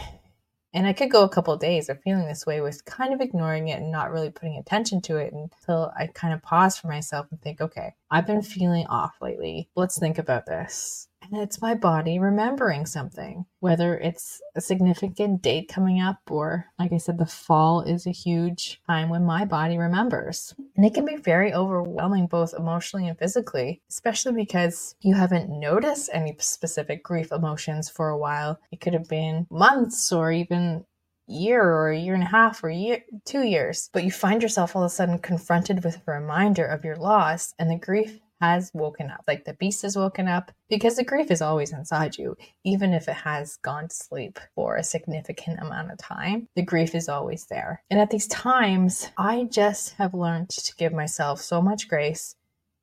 and 0.76 0.86
I 0.86 0.92
could 0.92 1.10
go 1.10 1.22
a 1.22 1.28
couple 1.30 1.56
days 1.56 1.88
of 1.88 2.02
feeling 2.02 2.26
this 2.26 2.44
way 2.44 2.60
with 2.60 2.84
kind 2.84 3.14
of 3.14 3.22
ignoring 3.22 3.68
it 3.68 3.80
and 3.80 3.90
not 3.90 4.10
really 4.12 4.28
putting 4.28 4.58
attention 4.58 5.00
to 5.02 5.16
it 5.16 5.32
until 5.32 5.90
I 5.98 6.08
kind 6.08 6.34
of 6.34 6.42
pause 6.42 6.76
for 6.76 6.88
myself 6.88 7.28
and 7.30 7.40
think, 7.40 7.62
okay, 7.62 7.94
I've 8.10 8.26
been 8.26 8.42
feeling 8.42 8.86
off 8.88 9.14
lately. 9.22 9.70
Let's 9.74 9.98
think 9.98 10.18
about 10.18 10.44
this. 10.44 11.08
And 11.30 11.40
it's 11.40 11.60
my 11.60 11.74
body 11.74 12.18
remembering 12.18 12.86
something, 12.86 13.46
whether 13.60 13.98
it's 13.98 14.40
a 14.54 14.60
significant 14.60 15.42
date 15.42 15.68
coming 15.68 16.00
up 16.00 16.18
or, 16.30 16.66
like 16.78 16.92
I 16.92 16.98
said, 16.98 17.18
the 17.18 17.26
fall 17.26 17.82
is 17.82 18.06
a 18.06 18.12
huge 18.12 18.80
time 18.86 19.08
when 19.08 19.24
my 19.24 19.44
body 19.44 19.78
remembers. 19.78 20.54
And 20.76 20.84
it 20.84 20.94
can 20.94 21.04
be 21.04 21.16
very 21.16 21.52
overwhelming, 21.52 22.26
both 22.26 22.54
emotionally 22.54 23.08
and 23.08 23.18
physically, 23.18 23.82
especially 23.88 24.32
because 24.32 24.94
you 25.00 25.14
haven't 25.14 25.50
noticed 25.50 26.10
any 26.12 26.36
specific 26.38 27.02
grief 27.02 27.32
emotions 27.32 27.88
for 27.88 28.08
a 28.08 28.18
while. 28.18 28.60
It 28.70 28.80
could 28.80 28.92
have 28.92 29.08
been 29.08 29.46
months 29.50 30.12
or 30.12 30.30
even 30.30 30.84
year 31.26 31.62
or 31.62 31.90
a 31.90 31.98
year 31.98 32.14
and 32.14 32.22
a 32.22 32.26
half 32.26 32.62
or 32.62 32.70
year, 32.70 33.02
two 33.24 33.42
years, 33.42 33.90
but 33.92 34.04
you 34.04 34.10
find 34.10 34.42
yourself 34.42 34.76
all 34.76 34.82
of 34.82 34.86
a 34.86 34.90
sudden 34.90 35.18
confronted 35.18 35.82
with 35.82 35.96
a 35.96 36.12
reminder 36.12 36.64
of 36.64 36.84
your 36.84 36.96
loss 36.96 37.52
and 37.58 37.70
the 37.70 37.76
grief 37.76 38.20
has 38.40 38.70
woken 38.74 39.10
up, 39.10 39.24
like 39.26 39.44
the 39.44 39.54
beast 39.54 39.82
has 39.82 39.96
woken 39.96 40.28
up, 40.28 40.52
because 40.68 40.96
the 40.96 41.04
grief 41.04 41.30
is 41.30 41.42
always 41.42 41.72
inside 41.72 42.18
you, 42.18 42.36
even 42.64 42.92
if 42.92 43.08
it 43.08 43.14
has 43.14 43.56
gone 43.58 43.88
to 43.88 43.94
sleep 43.94 44.38
for 44.54 44.76
a 44.76 44.84
significant 44.84 45.60
amount 45.60 45.90
of 45.90 45.98
time. 45.98 46.48
The 46.54 46.62
grief 46.62 46.94
is 46.94 47.08
always 47.08 47.46
there. 47.46 47.82
And 47.90 48.00
at 48.00 48.10
these 48.10 48.26
times, 48.26 49.08
I 49.16 49.44
just 49.50 49.94
have 49.94 50.14
learned 50.14 50.50
to 50.50 50.74
give 50.76 50.92
myself 50.92 51.40
so 51.40 51.62
much 51.62 51.88
grace 51.88 52.36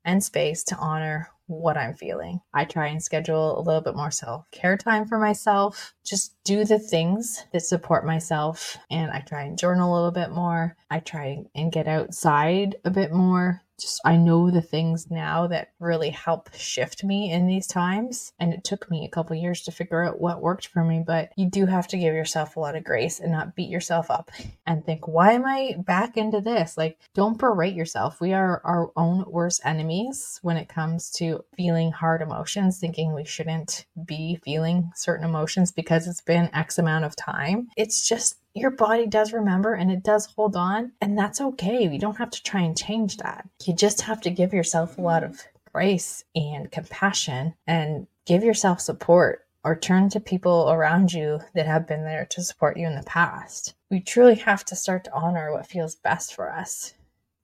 and 0.06 0.24
space 0.24 0.64
to 0.66 0.76
honor 0.76 1.30
what 1.48 1.78
I'm 1.78 1.94
feeling. 1.94 2.40
I 2.54 2.66
try 2.66 2.88
and 2.88 3.04
schedule 3.04 3.60
a 3.60 3.62
little 3.62 3.82
bit 3.82 3.96
more 3.96 4.12
self 4.12 4.50
care 4.52 4.78
time 4.78 5.08
for 5.08 5.20
myself, 5.20 5.94
just 6.04 6.36
do 6.44 6.66
the 6.66 6.80
things 6.80 7.46
that 7.54 7.62
support 7.62 8.06
myself. 8.06 8.78
And 8.92 9.12
I 9.12 9.20
try 9.20 9.44
and 9.44 9.58
journal 9.58 9.94
a 9.94 9.96
little 9.96 10.12
bit 10.12 10.32
more. 10.32 10.76
I 10.90 11.00
try 11.00 11.44
and 11.56 11.72
get 11.72 11.88
outside 11.88 12.76
a 12.84 12.90
bit 12.90 13.12
more 13.12 13.64
just 13.84 14.02
I 14.06 14.18
know 14.18 14.50
the 14.50 14.62
things 14.62 15.10
now 15.10 15.48
that 15.48 15.72
really 15.80 16.10
help 16.10 16.54
shift 16.56 17.04
me 17.04 17.32
in 17.32 17.48
these 17.48 17.68
times. 17.68 18.34
And 18.40 18.54
it 18.54 18.64
took 18.64 18.90
me 18.90 19.06
a 19.06 19.10
couple 19.10 19.36
years 19.36 19.62
to 19.64 19.72
figure 19.72 20.04
out 20.04 20.22
what 20.22 20.42
worked 20.42 20.68
for 20.68 20.84
me, 20.84 21.04
but 21.06 21.32
you 21.36 21.50
do 21.50 21.66
have 21.66 21.88
to 21.90 21.98
give 21.98 22.14
yourself 22.14 22.56
a 22.56 22.60
lot 22.60 22.76
of 22.76 22.84
grace 22.84 23.20
and 23.20 23.32
not 23.32 23.56
beat 23.56 23.70
yourself 23.70 24.10
up 24.10 24.32
and 24.66 24.86
think, 24.86 25.08
why 25.08 25.34
am 25.34 25.46
I 25.46 25.76
back 25.78 26.18
into 26.18 26.40
this? 26.42 26.78
Like, 26.78 26.98
don't 27.14 27.38
berate 27.38 27.76
yourself. 27.76 28.22
We 28.22 28.34
are 28.34 28.62
our 28.64 28.92
own 28.96 29.26
worst 29.28 29.62
enemies 29.66 30.40
when 30.42 30.58
it 30.58 30.70
comes 30.70 31.10
to 31.12 31.44
feeling 31.56 31.92
hard 31.92 32.22
emotions, 32.22 32.80
thinking 32.80 33.14
we 33.14 33.26
shouldn't 33.26 33.86
be 34.06 34.40
feeling 34.44 34.92
certain 34.96 35.26
emotions 35.26 35.72
because 35.72 35.93
it's 35.96 36.22
been 36.22 36.50
X 36.54 36.78
amount 36.78 37.06
of 37.06 37.16
time. 37.16 37.70
It's 37.78 38.08
just 38.08 38.38
your 38.54 38.72
body 38.72 39.08
does 39.08 39.34
remember 39.34 39.74
and 39.74 39.92
it 39.92 40.04
does 40.04 40.26
hold 40.26 40.56
on, 40.56 40.92
and 41.02 41.18
that's 41.18 41.42
okay. 41.42 41.88
You 41.88 42.00
don't 42.00 42.18
have 42.18 42.30
to 42.32 42.44
try 42.44 42.62
and 42.62 42.78
change 42.78 43.18
that. 43.18 43.48
You 43.66 43.74
just 43.74 44.02
have 44.02 44.22
to 44.22 44.30
give 44.30 44.54
yourself 44.54 44.98
a 44.98 45.02
lot 45.02 45.24
of 45.24 45.42
grace 45.72 46.24
and 46.36 46.72
compassion 46.72 47.54
and 47.68 48.08
give 48.26 48.44
yourself 48.44 48.80
support 48.80 49.46
or 49.64 49.76
turn 49.76 50.10
to 50.10 50.20
people 50.20 50.70
around 50.70 51.14
you 51.14 51.40
that 51.56 51.66
have 51.66 51.88
been 51.88 52.04
there 52.04 52.26
to 52.30 52.44
support 52.44 52.78
you 52.78 52.86
in 52.86 52.96
the 52.96 53.04
past. 53.04 53.74
We 53.90 54.02
truly 54.02 54.36
have 54.36 54.66
to 54.66 54.76
start 54.76 55.06
to 55.06 55.14
honor 55.14 55.52
what 55.52 55.68
feels 55.68 55.96
best 55.96 56.36
for 56.36 56.52
us. 56.52 56.94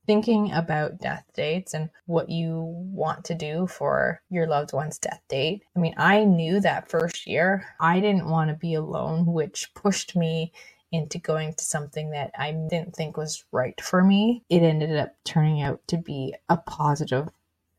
Thinking 0.10 0.52
about 0.54 0.98
death 0.98 1.24
dates 1.36 1.76
and 1.76 1.92
what 2.08 2.30
you 2.30 2.64
want 2.66 3.26
to 3.26 3.36
do 3.36 3.68
for 3.68 4.20
your 4.32 4.48
loved 4.48 4.74
one's 4.74 4.98
death 4.98 5.22
date. 5.30 5.62
I 5.76 5.80
mean, 5.80 5.94
I 5.98 6.24
knew 6.24 6.60
that 6.62 6.90
first 6.90 7.28
year 7.28 7.64
I 7.80 8.00
didn't 8.00 8.28
want 8.28 8.50
to 8.50 8.56
be 8.56 8.74
alone, 8.74 9.28
which 9.28 9.72
pushed 9.76 10.16
me 10.16 10.52
into 10.92 11.20
going 11.20 11.54
to 11.54 11.64
something 11.64 12.10
that 12.10 12.32
I 12.36 12.54
didn't 12.54 12.96
think 12.96 13.18
was 13.18 13.46
right 13.52 13.80
for 13.80 14.04
me. 14.04 14.44
It 14.50 14.64
ended 14.64 14.98
up 14.98 15.14
turning 15.26 15.62
out 15.62 15.80
to 15.90 15.98
be 15.98 16.34
a 16.50 16.58
positive 16.58 17.30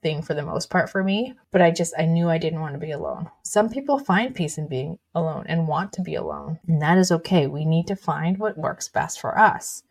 thing 0.00 0.22
for 0.22 0.34
the 0.34 0.44
most 0.44 0.70
part 0.70 0.88
for 0.88 1.02
me, 1.02 1.34
but 1.50 1.60
I 1.60 1.72
just 1.72 1.94
I 1.98 2.06
knew 2.06 2.28
I 2.28 2.38
didn't 2.38 2.60
want 2.60 2.74
to 2.74 2.78
be 2.78 2.92
alone. 2.92 3.28
Some 3.42 3.68
people 3.68 3.98
find 3.98 4.36
peace 4.36 4.56
in 4.56 4.68
being 4.68 5.00
alone 5.16 5.46
and 5.48 5.66
want 5.66 5.92
to 5.94 6.00
be 6.00 6.14
alone, 6.14 6.60
and 6.68 6.80
that 6.80 6.96
is 6.96 7.10
okay. 7.10 7.48
We 7.48 7.64
need 7.64 7.88
to 7.88 7.96
find 7.96 8.38
what 8.38 8.56
works 8.56 8.88
best 8.88 9.20
for 9.20 9.36
us. 9.36 9.82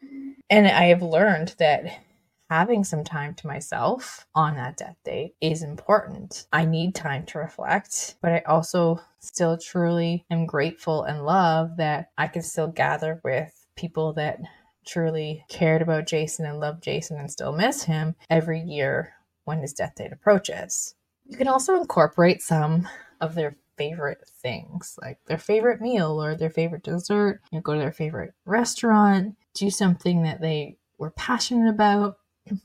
And 0.49 0.67
I 0.67 0.85
have 0.85 1.01
learned 1.01 1.55
that 1.59 1.99
having 2.49 2.83
some 2.83 3.03
time 3.03 3.33
to 3.35 3.47
myself 3.47 4.25
on 4.33 4.55
that 4.55 4.77
death 4.77 4.97
date 5.05 5.35
is 5.39 5.61
important. 5.63 6.47
I 6.51 6.65
need 6.65 6.95
time 6.95 7.25
to 7.27 7.39
reflect, 7.39 8.15
but 8.21 8.31
I 8.31 8.39
also 8.47 8.99
still 9.19 9.57
truly 9.57 10.25
am 10.31 10.45
grateful 10.45 11.03
and 11.03 11.25
love 11.25 11.77
that 11.77 12.11
I 12.17 12.27
can 12.27 12.41
still 12.41 12.67
gather 12.67 13.21
with 13.23 13.53
people 13.75 14.13
that 14.13 14.39
truly 14.85 15.45
cared 15.49 15.81
about 15.81 16.07
Jason 16.07 16.45
and 16.45 16.59
loved 16.59 16.83
Jason 16.83 17.17
and 17.17 17.29
still 17.29 17.51
miss 17.51 17.83
him 17.83 18.15
every 18.29 18.59
year 18.61 19.13
when 19.45 19.59
his 19.59 19.73
death 19.73 19.95
date 19.95 20.11
approaches. 20.11 20.95
You 21.25 21.37
can 21.37 21.47
also 21.47 21.75
incorporate 21.75 22.41
some 22.41 22.87
of 23.21 23.35
their 23.35 23.57
favorite 23.77 24.27
things, 24.41 24.97
like 25.01 25.19
their 25.27 25.37
favorite 25.37 25.79
meal 25.79 26.21
or 26.21 26.35
their 26.35 26.49
favorite 26.49 26.83
dessert. 26.83 27.41
You 27.51 27.59
know, 27.59 27.61
go 27.61 27.73
to 27.73 27.79
their 27.79 27.91
favorite 27.91 28.33
restaurant, 28.45 29.35
do 29.53 29.69
something 29.69 30.23
that 30.23 30.41
they 30.41 30.77
were 30.97 31.11
passionate 31.11 31.69
about, 31.69 32.17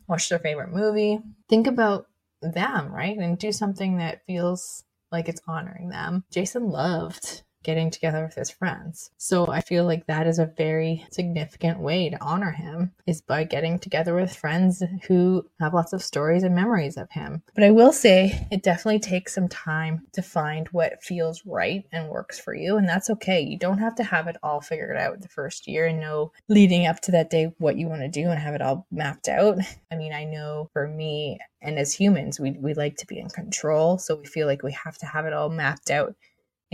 watch 0.06 0.28
their 0.28 0.38
favorite 0.38 0.70
movie. 0.70 1.20
Think 1.48 1.66
about 1.66 2.06
them, 2.42 2.92
right? 2.92 3.16
And 3.16 3.38
do 3.38 3.52
something 3.52 3.98
that 3.98 4.24
feels 4.26 4.84
like 5.10 5.28
it's 5.28 5.40
honoring 5.46 5.88
them. 5.88 6.24
Jason 6.30 6.68
loved 6.68 7.42
getting 7.64 7.90
together 7.90 8.22
with 8.22 8.34
his 8.34 8.50
friends. 8.50 9.10
So 9.18 9.48
I 9.48 9.60
feel 9.60 9.84
like 9.84 10.06
that 10.06 10.26
is 10.26 10.38
a 10.38 10.52
very 10.56 11.04
significant 11.10 11.80
way 11.80 12.10
to 12.10 12.22
honor 12.22 12.52
him 12.52 12.92
is 13.06 13.20
by 13.20 13.44
getting 13.44 13.78
together 13.78 14.14
with 14.14 14.36
friends 14.36 14.82
who 15.08 15.44
have 15.58 15.74
lots 15.74 15.92
of 15.92 16.02
stories 16.02 16.42
and 16.42 16.54
memories 16.54 16.96
of 16.96 17.10
him. 17.10 17.42
But 17.54 17.64
I 17.64 17.70
will 17.70 17.92
say 17.92 18.46
it 18.52 18.62
definitely 18.62 19.00
takes 19.00 19.34
some 19.34 19.48
time 19.48 20.06
to 20.12 20.22
find 20.22 20.68
what 20.68 21.02
feels 21.02 21.42
right 21.44 21.84
and 21.90 22.08
works 22.08 22.38
for 22.38 22.54
you 22.54 22.76
and 22.76 22.88
that's 22.88 23.10
okay. 23.10 23.40
You 23.40 23.58
don't 23.58 23.78
have 23.78 23.96
to 23.96 24.04
have 24.04 24.28
it 24.28 24.36
all 24.42 24.60
figured 24.60 24.96
out 24.96 25.20
the 25.20 25.28
first 25.28 25.66
year 25.66 25.86
and 25.86 26.00
know 26.00 26.32
leading 26.48 26.86
up 26.86 27.00
to 27.00 27.10
that 27.12 27.30
day 27.30 27.52
what 27.58 27.76
you 27.76 27.88
want 27.88 28.02
to 28.02 28.08
do 28.08 28.28
and 28.28 28.38
have 28.38 28.54
it 28.54 28.62
all 28.62 28.86
mapped 28.90 29.28
out. 29.28 29.58
I 29.90 29.96
mean, 29.96 30.12
I 30.12 30.24
know 30.24 30.68
for 30.72 30.86
me 30.86 31.38
and 31.62 31.78
as 31.78 31.94
humans, 31.94 32.38
we, 32.38 32.52
we 32.52 32.74
like 32.74 32.96
to 32.96 33.06
be 33.06 33.18
in 33.18 33.30
control. 33.30 33.96
So 33.96 34.16
we 34.16 34.26
feel 34.26 34.46
like 34.46 34.62
we 34.62 34.72
have 34.72 34.98
to 34.98 35.06
have 35.06 35.24
it 35.24 35.32
all 35.32 35.48
mapped 35.48 35.90
out 35.90 36.14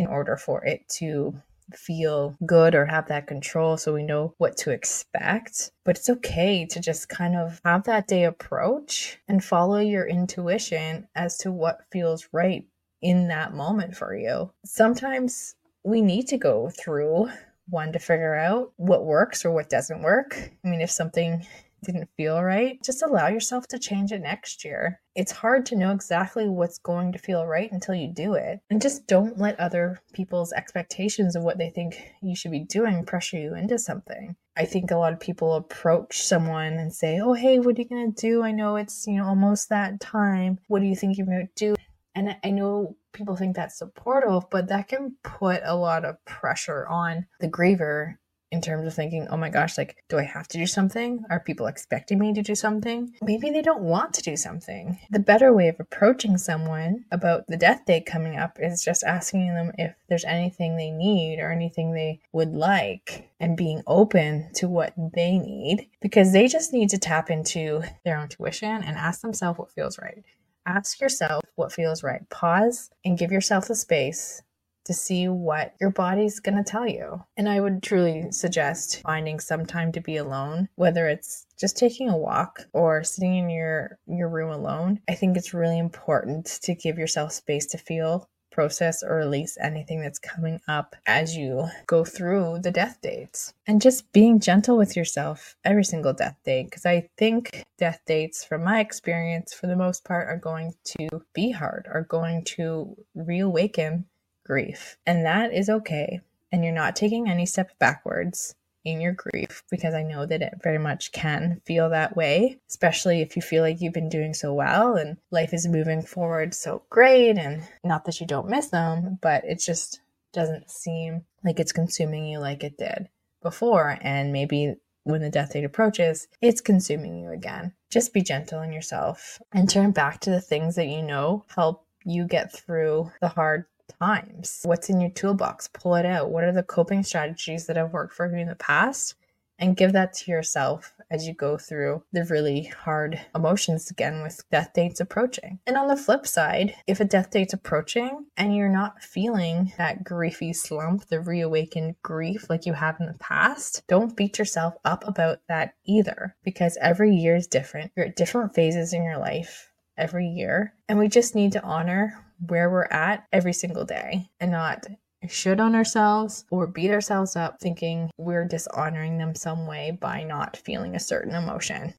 in 0.01 0.07
order 0.07 0.37
for 0.37 0.65
it 0.65 0.89
to 0.89 1.35
feel 1.75 2.37
good 2.45 2.75
or 2.75 2.87
have 2.87 3.07
that 3.09 3.27
control 3.27 3.77
so 3.77 3.93
we 3.93 4.03
know 4.03 4.35
what 4.39 4.57
to 4.57 4.71
expect. 4.71 5.71
But 5.85 5.97
it's 5.99 6.11
okay 6.11 6.67
to 6.67 6.81
just 6.81 7.09
kind 7.09 7.37
of 7.37 7.61
have 7.65 7.85
that 7.85 8.09
day 8.09 8.25
approach 8.25 9.19
and 9.29 9.45
follow 9.45 9.79
your 9.79 10.07
intuition 10.09 11.07
as 11.15 11.39
to 11.39 11.53
what 11.53 11.85
feels 11.93 12.29
right 12.33 12.65
in 13.03 13.29
that 13.29 13.55
moment 13.55 13.97
for 13.97 14.17
you. 14.17 14.51
Sometimes 14.65 15.55
we 15.85 16.01
need 16.01 16.27
to 16.29 16.39
go 16.39 16.71
through 16.71 17.29
one 17.69 17.93
to 17.93 17.99
figure 17.99 18.35
out 18.35 18.73
what 18.77 19.05
works 19.05 19.45
or 19.45 19.53
what 19.53 19.71
doesn't 19.71 20.03
work. 20.03 20.51
I 20.65 20.69
mean, 20.69 20.81
if 20.81 20.91
something 20.91 21.47
didn't 21.85 22.11
feel 22.17 22.43
right, 22.43 22.83
just 22.85 23.03
allow 23.03 23.29
yourself 23.29 23.67
to 23.69 23.79
change 23.79 24.13
it 24.13 24.21
next 24.21 24.65
year. 24.65 25.01
It's 25.21 25.33
hard 25.33 25.67
to 25.67 25.77
know 25.77 25.93
exactly 25.93 26.49
what's 26.49 26.79
going 26.79 27.13
to 27.13 27.19
feel 27.19 27.45
right 27.45 27.71
until 27.71 27.95
you 27.95 28.09
do 28.09 28.33
it. 28.33 28.61
And 28.71 28.81
just 28.81 29.07
don't 29.07 29.37
let 29.37 29.61
other 29.61 30.01
people's 30.15 30.51
expectations 30.51 31.37
of 31.37 31.43
what 31.43 31.59
they 31.59 31.69
think 31.69 32.15
you 32.23 32.35
should 32.35 32.53
be 32.53 32.61
doing 32.61 33.05
pressure 33.05 33.37
you 33.37 33.55
into 33.55 33.79
something. 33.79 34.35
I 34.57 34.65
think 34.65 34.91
a 34.91 34.97
lot 34.97 35.13
of 35.13 35.21
people 35.21 35.53
approach 35.53 36.23
someone 36.23 36.73
and 36.73 36.91
say, 36.91 37.21
Oh, 37.21 37.35
hey, 37.35 37.59
what 37.59 37.77
are 37.77 37.83
you 37.83 37.87
going 37.87 38.15
to 38.15 38.19
do? 38.19 38.43
I 38.43 38.53
know 38.53 38.77
it's, 38.77 39.07
you 39.07 39.19
know, 39.19 39.27
almost 39.27 39.69
that 39.69 40.01
time. 40.01 40.59
What 40.69 40.81
do 40.81 40.87
you 40.87 40.97
think 40.97 41.19
you're 41.19 41.27
going 41.27 41.47
to 41.55 41.55
do? 41.55 41.75
And 42.15 42.39
I 42.43 42.51
know 42.51 42.97
people 43.13 43.37
think 43.37 43.57
that's 43.57 43.77
supportive, 43.77 44.49
but 44.49 44.69
that 44.69 44.89
can 44.89 45.17
put 45.23 45.61
a 45.67 45.77
lot 45.77 46.07
of 46.07 46.25
pressure 46.25 46.87
on 46.89 47.27
the 47.41 47.49
griever 47.49 48.15
in 48.51 48.61
terms 48.61 48.87
of 48.87 48.95
thinking, 48.95 49.29
oh 49.31 49.37
my 49.37 49.49
gosh, 49.49 49.79
like, 49.79 50.03
do 50.09 50.19
I 50.19 50.25
have 50.25 50.49
to 50.49 50.59
do 50.59 50.67
something? 50.67 51.25
Are 51.31 51.41
people 51.41 51.67
expecting 51.67 52.19
me 52.19 52.33
to 52.35 52.43
do 52.43 52.55
something? 52.55 53.15
Maybe 53.23 53.51
they 53.51 53.63
don't 53.63 53.83
want 53.83 54.13
to 54.15 54.23
do 54.23 54.37
something. 54.37 54.99
The 55.11 55.21
better 55.21 55.53
way 55.53 55.69
of 55.69 55.79
approaching 55.79 56.37
someone 56.37 57.05
about 57.13 57.47
the 57.47 57.57
death 57.57 57.85
date 57.87 58.07
coming 58.07 58.37
up 58.37 58.59
is 58.61 58.85
just 58.85 59.05
asking 59.05 59.55
them 59.55 59.73
if 59.79 59.95
there's 60.09 60.25
anything 60.25 60.77
they 60.77 60.91
need 60.91 61.39
or 61.39 61.51
anything 61.51 61.93
they 61.93 62.21
would 62.33 62.53
like 62.53 63.31
and 63.39 63.57
being 63.57 63.83
open 63.87 64.51
to 64.55 64.69
what 64.69 64.95
they 65.15 65.39
need 65.39 65.89
because 66.01 66.33
they 66.33 66.49
just 66.49 66.73
need 66.73 66.91
to 66.91 66.99
tap 66.99 67.31
into 67.31 67.83
their 68.05 68.19
own 68.19 68.29
tuition 68.29 68.83
and 68.83 68.97
ask 68.97 69.21
themselves 69.21 69.59
what 69.59 69.71
feels 69.71 69.99
right. 69.99 70.25
Ask 70.67 71.01
yourself 71.01 71.43
what 71.55 71.73
feels 71.73 72.03
right. 72.03 72.29
Pause 72.31 72.91
and 73.05 73.19
give 73.19 73.33
yourself 73.33 73.69
the 73.69 73.75
space 73.75 74.43
to 74.91 74.95
see 74.95 75.29
what 75.29 75.73
your 75.81 75.91
body's 75.91 76.41
going 76.41 76.57
to 76.57 76.69
tell 76.69 76.85
you. 76.85 77.23
And 77.37 77.49
I 77.49 77.61
would 77.61 77.81
truly 77.81 78.33
suggest 78.33 79.01
finding 79.03 79.39
some 79.39 79.65
time 79.65 79.93
to 79.93 80.01
be 80.01 80.17
alone, 80.17 80.69
whether 80.75 81.07
it's 81.07 81.47
just 81.57 81.77
taking 81.77 82.09
a 82.09 82.17
walk 82.17 82.63
or 82.73 83.05
sitting 83.05 83.37
in 83.37 83.51
your 83.51 83.99
your 84.09 84.29
room 84.29 84.51
alone. 84.51 85.01
I 85.09 85.15
think 85.15 85.37
it's 85.37 85.55
really 85.55 85.79
important 85.79 86.47
to 86.63 86.75
give 86.75 86.99
yourself 86.99 87.31
space 87.31 87.67
to 87.67 87.79
feel 87.79 88.29
process 88.51 89.05
or 89.05 89.15
release 89.15 89.57
anything 89.63 90.03
that's 90.03 90.19
coming 90.19 90.61
up 90.67 90.97
as 91.07 91.37
you 91.37 91.69
go 91.87 92.05
through 92.05 92.59
the 92.61 92.73
death 92.73 92.99
dates. 93.01 93.55
And 93.69 93.81
just 93.81 94.13
being 94.13 94.41
gentle 94.41 94.77
with 94.77 94.97
yourself 94.97 95.55
every 95.65 95.85
single 95.85 96.13
death 96.13 96.37
date, 96.45 96.65
because 96.65 96.85
I 96.85 97.09
think 97.17 97.63
death 97.79 98.01
dates, 98.07 98.45
from 98.45 98.65
my 98.65 98.81
experience, 98.81 99.55
for 99.55 99.69
the 99.69 99.77
most 99.77 100.05
part, 100.05 100.27
are 100.27 100.37
going 100.37 100.75
to 100.97 101.23
be 101.33 101.53
hard, 101.53 101.87
are 101.89 102.03
going 102.03 102.43
to 102.57 102.97
reawaken 103.15 104.07
grief. 104.51 104.97
And 105.07 105.25
that 105.25 105.55
is 105.55 105.71
okay. 105.71 106.21
And 106.51 106.65
you're 106.65 106.73
not 106.73 106.97
taking 106.97 107.29
any 107.29 107.47
step 107.47 107.79
backwards 107.79 108.57
in 108.85 109.01
your 109.01 109.13
grief 109.13 109.63
because 109.71 109.95
I 109.95 110.03
know 110.03 110.27
that 110.27 110.43
it 110.43 110.55
very 110.61 110.79
much 110.79 111.13
can 111.13 111.61
feel 111.65 111.91
that 111.91 112.17
way, 112.17 112.59
especially 112.69 113.21
if 113.21 113.37
you 113.37 113.43
feel 113.43 113.63
like 113.63 113.81
you've 113.81 113.93
been 113.93 114.09
doing 114.09 114.35
so 114.35 114.53
well 114.53 114.97
and 114.97 115.19
life 115.31 115.55
is 115.55 115.69
moving 115.69 116.03
forward 116.03 116.53
so 116.53 116.83
great. 116.91 117.39
And 117.39 117.63
not 117.85 118.07
that 118.07 118.21
you 118.21 118.27
don't 118.27 118.49
miss 118.49 118.69
them, 118.69 119.21
but 119.23 119.45
it 119.45 119.61
just 119.61 120.01
doesn't 120.33 120.69
seem 120.69 121.25
like 121.45 121.61
it's 121.61 121.73
consuming 121.73 122.27
you 122.27 122.41
like 122.41 122.65
it 122.65 122.77
did 122.77 123.09
before. 123.43 123.99
And 124.01 124.33
maybe 124.33 124.75
when 125.05 125.21
the 125.21 125.31
death 125.31 125.53
date 125.53 125.65
approaches, 125.65 126.27
it's 126.41 126.61
consuming 126.61 127.21
you 127.21 127.31
again. 127.31 127.73
Just 127.89 128.13
be 128.13 128.23
gentle 128.23 128.59
on 128.59 128.73
yourself 128.73 129.41
and 129.53 129.71
turn 129.71 129.93
back 129.93 130.21
to 130.21 130.31
the 130.31 130.41
things 130.41 130.75
that 130.75 130.89
you 130.89 131.03
know 131.03 131.45
help 131.55 131.87
you 132.05 132.27
get 132.27 132.53
through 132.53 133.13
the 133.21 133.29
hard 133.29 133.67
times. 134.01 134.61
What's 134.65 134.89
in 134.89 135.01
your 135.01 135.11
toolbox? 135.11 135.69
Pull 135.69 135.95
it 135.97 136.07
out. 136.07 136.31
What 136.31 136.45
are 136.45 136.53
the 136.53 136.63
coping 136.63 137.03
strategies 137.03 137.67
that 137.67 137.77
have 137.77 137.93
worked 137.93 138.15
for 138.15 138.31
you 138.31 138.41
in 138.41 138.49
the 138.49 138.57
past? 138.57 139.15
And 139.63 139.77
give 139.77 139.93
that 139.93 140.15
to 140.15 140.31
yourself 140.31 140.95
as 141.11 141.29
you 141.29 141.35
go 141.35 141.59
through 141.59 142.03
the 142.15 142.25
really 142.25 142.65
hard 142.65 143.21
emotions 143.35 143.91
again 143.91 144.23
with 144.23 144.43
death 144.51 144.71
dates 144.75 145.01
approaching. 145.01 145.59
And 145.67 145.77
on 145.77 145.87
the 145.87 145.99
flip 145.99 146.27
side, 146.27 146.77
if 146.87 146.99
a 146.99 147.05
death 147.05 147.31
date's 147.31 147.53
approaching 147.53 148.25
and 148.39 148.57
you're 148.57 148.71
not 148.71 149.03
feeling 149.03 149.75
that 149.77 150.03
griefy 150.03 150.57
slump, 150.57 151.09
the 151.09 151.21
reawakened 151.21 151.97
grief 152.03 152.49
like 152.49 152.65
you 152.65 152.73
have 152.73 152.97
in 153.01 153.07
the 153.07 153.19
past, 153.19 153.83
don't 153.87 154.17
beat 154.17 154.39
yourself 154.39 154.77
up 154.87 155.07
about 155.07 155.41
that 155.49 155.75
either 155.85 156.35
because 156.43 156.79
every 156.81 157.15
year 157.15 157.37
is 157.37 157.47
different. 157.47 157.93
You're 157.95 158.07
at 158.07 158.17
different 158.17 158.55
phases 158.55 158.95
in 158.95 159.05
your 159.05 159.19
life 159.19 159.70
every 160.01 160.27
year. 160.27 160.75
And 160.89 160.99
we 160.99 161.09
just 161.09 161.35
need 161.35 161.53
to 161.53 161.63
honor 161.63 162.25
where 162.47 162.71
we're 162.71 162.89
at 162.91 163.27
every 163.33 163.53
single 163.53 163.85
day 163.85 164.31
and 164.41 164.51
not 164.51 164.87
should 165.29 165.61
on 165.61 165.75
ourselves 165.75 166.45
or 166.51 166.67
beat 166.67 166.91
ourselves 166.91 167.37
up 167.37 167.61
thinking 167.61 168.11
we're 168.17 168.47
dishonoring 168.47 169.19
them 169.19 169.35
some 169.35 169.67
way 169.67 169.91
by 169.91 170.23
not 170.23 170.57
feeling 170.57 170.97
a 170.97 171.01
certain 171.01 171.35
emotion. 171.35 171.95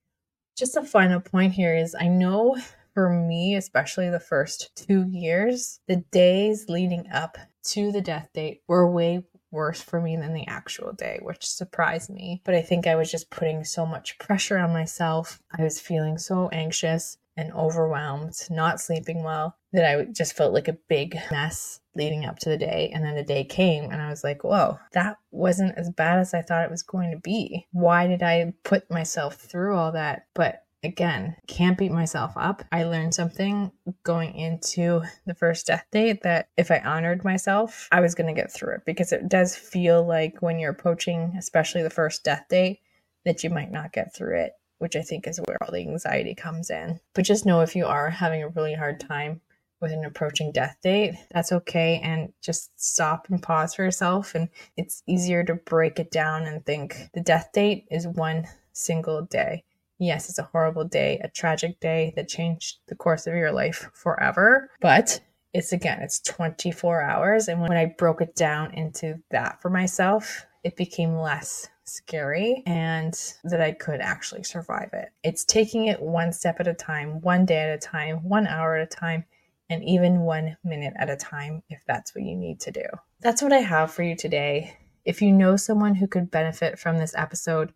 Just 0.58 0.76
a 0.76 0.84
final 0.84 1.20
point 1.20 1.54
here 1.54 1.76
is 1.76 1.96
I 2.00 2.08
know 2.08 2.58
for 2.94 3.10
me, 3.10 3.56
especially 3.56 4.10
the 4.10 4.20
first 4.20 4.72
two 4.76 5.06
years, 5.08 5.80
the 5.88 5.98
days 6.12 6.66
leading 6.68 7.08
up 7.12 7.38
to 7.64 7.92
the 7.92 8.02
death 8.02 8.30
date 8.34 8.62
were 8.68 8.90
way 8.90 9.24
worse 9.52 9.82
for 9.82 10.02
me 10.02 10.16
than 10.16 10.34
the 10.34 10.48
actual 10.48 10.94
day, 10.94 11.20
which 11.22 11.46
surprised 11.46 12.10
me. 12.10 12.42
But 12.44 12.56
I 12.56 12.62
think 12.62 12.88
I 12.88 12.96
was 12.96 13.12
just 13.12 13.30
putting 13.30 13.64
so 13.64 13.86
much 13.86 14.18
pressure 14.18 14.58
on 14.58 14.74
myself. 14.74 15.42
I 15.58 15.64
was 15.64 15.80
feeling 15.80 16.18
so 16.18 16.50
anxious 16.50 17.18
and 17.38 17.52
overwhelmed, 17.54 18.34
not 18.50 18.82
sleeping 18.82 19.24
well, 19.24 19.58
that 19.74 19.86
I 19.86 20.06
just 20.06 20.36
felt 20.36 20.54
like 20.54 20.68
a 20.68 20.78
big 20.88 21.18
mess 21.32 21.80
leading 21.96 22.26
up 22.26 22.40
to 22.40 22.50
the 22.50 22.58
day. 22.58 22.92
And 22.94 23.04
then 23.04 23.16
the 23.16 23.24
day 23.24 23.44
came 23.44 23.86
and 23.86 24.02
I 24.02 24.10
was 24.10 24.24
like, 24.24 24.44
whoa, 24.44 24.80
that 24.94 25.18
wasn't 25.32 25.78
as 25.78 25.90
bad 25.90 26.20
as 26.20 26.34
I 26.34 26.42
thought 26.42 26.64
it 26.64 26.72
was 26.72 26.84
going 26.84 27.12
to 27.12 27.18
be. 27.18 27.68
Why 27.72 28.08
did 28.08 28.24
I 28.24 28.54
put 28.64 28.90
myself 28.90 29.36
through 29.36 29.76
all 29.76 29.92
that? 29.94 30.28
But 30.34 30.64
again, 30.84 31.36
can't 31.48 31.78
beat 31.78 31.92
myself 31.92 32.34
up. 32.36 32.64
I 32.72 32.84
learned 32.84 33.14
something 33.14 33.72
going 34.04 34.36
into 34.36 35.02
the 35.26 35.36
first 35.36 35.68
death 35.68 35.86
date 35.92 36.24
that 36.24 36.50
if 36.58 36.72
I 36.72 36.80
honored 36.80 37.24
myself, 37.24 37.88
I 37.92 38.02
was 38.02 38.16
going 38.16 38.34
to 38.34 38.40
get 38.40 38.52
through 38.52 38.76
it 38.76 38.82
because 38.86 39.12
it 39.12 39.30
does 39.30 39.56
feel 39.56 40.06
like 40.06 40.42
when 40.42 40.60
you're 40.60 40.72
approaching, 40.72 41.36
especially 41.38 41.84
the 41.84 41.90
first 41.90 42.24
death 42.24 42.46
date, 42.50 42.80
that 43.26 43.44
you 43.44 43.50
might 43.50 43.72
not 43.72 43.94
get 43.94 44.16
through 44.16 44.40
it 44.40 44.54
which 44.82 44.96
I 44.96 45.02
think 45.02 45.28
is 45.28 45.40
where 45.46 45.58
all 45.62 45.72
the 45.72 45.80
anxiety 45.80 46.34
comes 46.34 46.72
in. 46.72 47.00
But 47.14 47.26
just 47.26 47.46
know 47.46 47.62
if 47.62 47.76
you 47.76 47.86
are 47.86 48.10
having 48.10 48.42
a 48.42 48.50
really 48.50 48.74
hard 48.74 49.00
time 49.00 49.40
with 49.80 49.92
an 49.92 50.04
approaching 50.06 50.52
death 50.52 50.78
date, 50.82 51.14
that's 51.32 51.52
okay. 51.52 52.02
And 52.04 52.34
just 52.42 52.72
stop 52.84 53.28
and 53.30 53.42
pause 53.42 53.76
for 53.76 53.84
yourself. 53.84 54.34
And 54.34 54.50
it's 54.78 55.04
easier 55.08 55.44
to 55.44 55.54
break 55.54 56.00
it 56.00 56.10
down 56.10 56.48
and 56.48 56.66
think 56.66 57.10
the 57.14 57.22
death 57.22 57.50
date 57.54 57.86
is 57.92 58.08
one 58.08 58.48
single 58.74 59.22
day. 59.22 59.66
Yes, 60.00 60.30
it's 60.30 60.40
a 60.40 60.50
horrible 60.52 60.86
day, 60.86 61.22
a 61.24 61.30
tragic 61.30 61.80
day 61.80 62.14
that 62.16 62.28
changed 62.28 62.78
the 62.88 62.96
course 62.96 63.28
of 63.28 63.36
your 63.36 63.52
life 63.52 63.88
forever. 63.94 64.72
But 64.82 65.20
it's 65.54 65.74
again, 65.74 66.02
it's 66.02 66.20
24 66.22 67.02
hours. 67.02 67.48
And 67.48 67.62
when 67.62 67.74
I 67.74 67.86
broke 67.86 68.22
it 68.22 68.36
down 68.36 68.74
into 68.74 69.22
that 69.30 69.62
for 69.62 69.70
myself, 69.70 70.48
it 70.64 70.76
became 70.76 71.18
less 71.18 71.70
scary 71.84 72.64
and 72.66 73.36
that 73.44 73.62
I 73.62 73.72
could 73.72 74.00
actually 74.00 74.44
survive 74.44 74.90
it. 74.94 75.10
It's 75.24 75.44
taking 75.44 75.88
it 75.88 76.02
one 76.02 76.32
step 76.32 76.60
at 76.60 76.68
a 76.68 76.74
time, 76.74 77.22
one 77.22 77.46
day 77.46 77.70
at 77.70 77.76
a 77.76 77.78
time, 77.78 78.18
one 78.24 78.48
hour 78.48 78.76
at 78.76 78.84
a 78.84 78.96
time, 78.96 79.26
and 79.70 79.84
even 79.84 80.22
one 80.22 80.58
minute 80.64 80.94
at 80.98 81.10
a 81.10 81.16
time 81.16 81.64
if 81.70 81.84
that's 81.88 82.14
what 82.14 82.24
you 82.24 82.36
need 82.36 82.60
to 82.62 82.72
do. 82.72 82.86
That's 83.22 83.42
what 83.42 83.54
I 83.54 83.60
have 83.60 83.92
for 83.92 84.04
you 84.04 84.16
today. 84.16 84.78
If 85.06 85.22
you 85.22 85.32
know 85.32 85.56
someone 85.56 85.96
who 85.96 86.08
could 86.08 86.30
benefit 86.30 86.78
from 86.78 86.98
this 86.98 87.16
episode, 87.16 87.74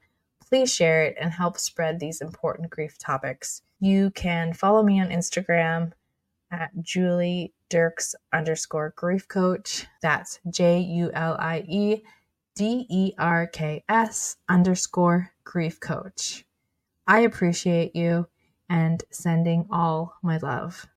please 0.48 0.74
share 0.74 1.04
it 1.04 1.16
and 1.20 1.32
help 1.32 1.58
spread 1.58 2.00
these 2.00 2.22
important 2.22 2.70
grief 2.70 2.98
topics. 2.98 3.62
You 3.80 4.12
can 4.12 4.54
follow 4.54 4.84
me 4.84 5.02
on 5.02 5.10
Instagram 5.10 5.94
at 6.52 6.72
Julie 6.82 7.54
Derks 7.70 8.14
underscore 8.32 8.94
grief 8.96 9.28
coach. 9.28 9.88
That's 10.02 10.40
J 10.50 10.80
U 10.80 11.12
L 11.14 11.36
I 11.40 11.66
E 11.68 12.04
D 12.56 12.86
E 12.90 13.12
R 13.18 13.48
K 13.48 13.84
S 13.90 14.38
underscore 14.48 15.34
grief 15.44 15.82
coach. 15.82 16.46
I 17.06 17.20
appreciate 17.20 17.96
you 17.96 18.28
and 18.70 19.04
sending 19.12 19.68
all 19.70 20.16
my 20.24 20.38
love. 20.38 20.88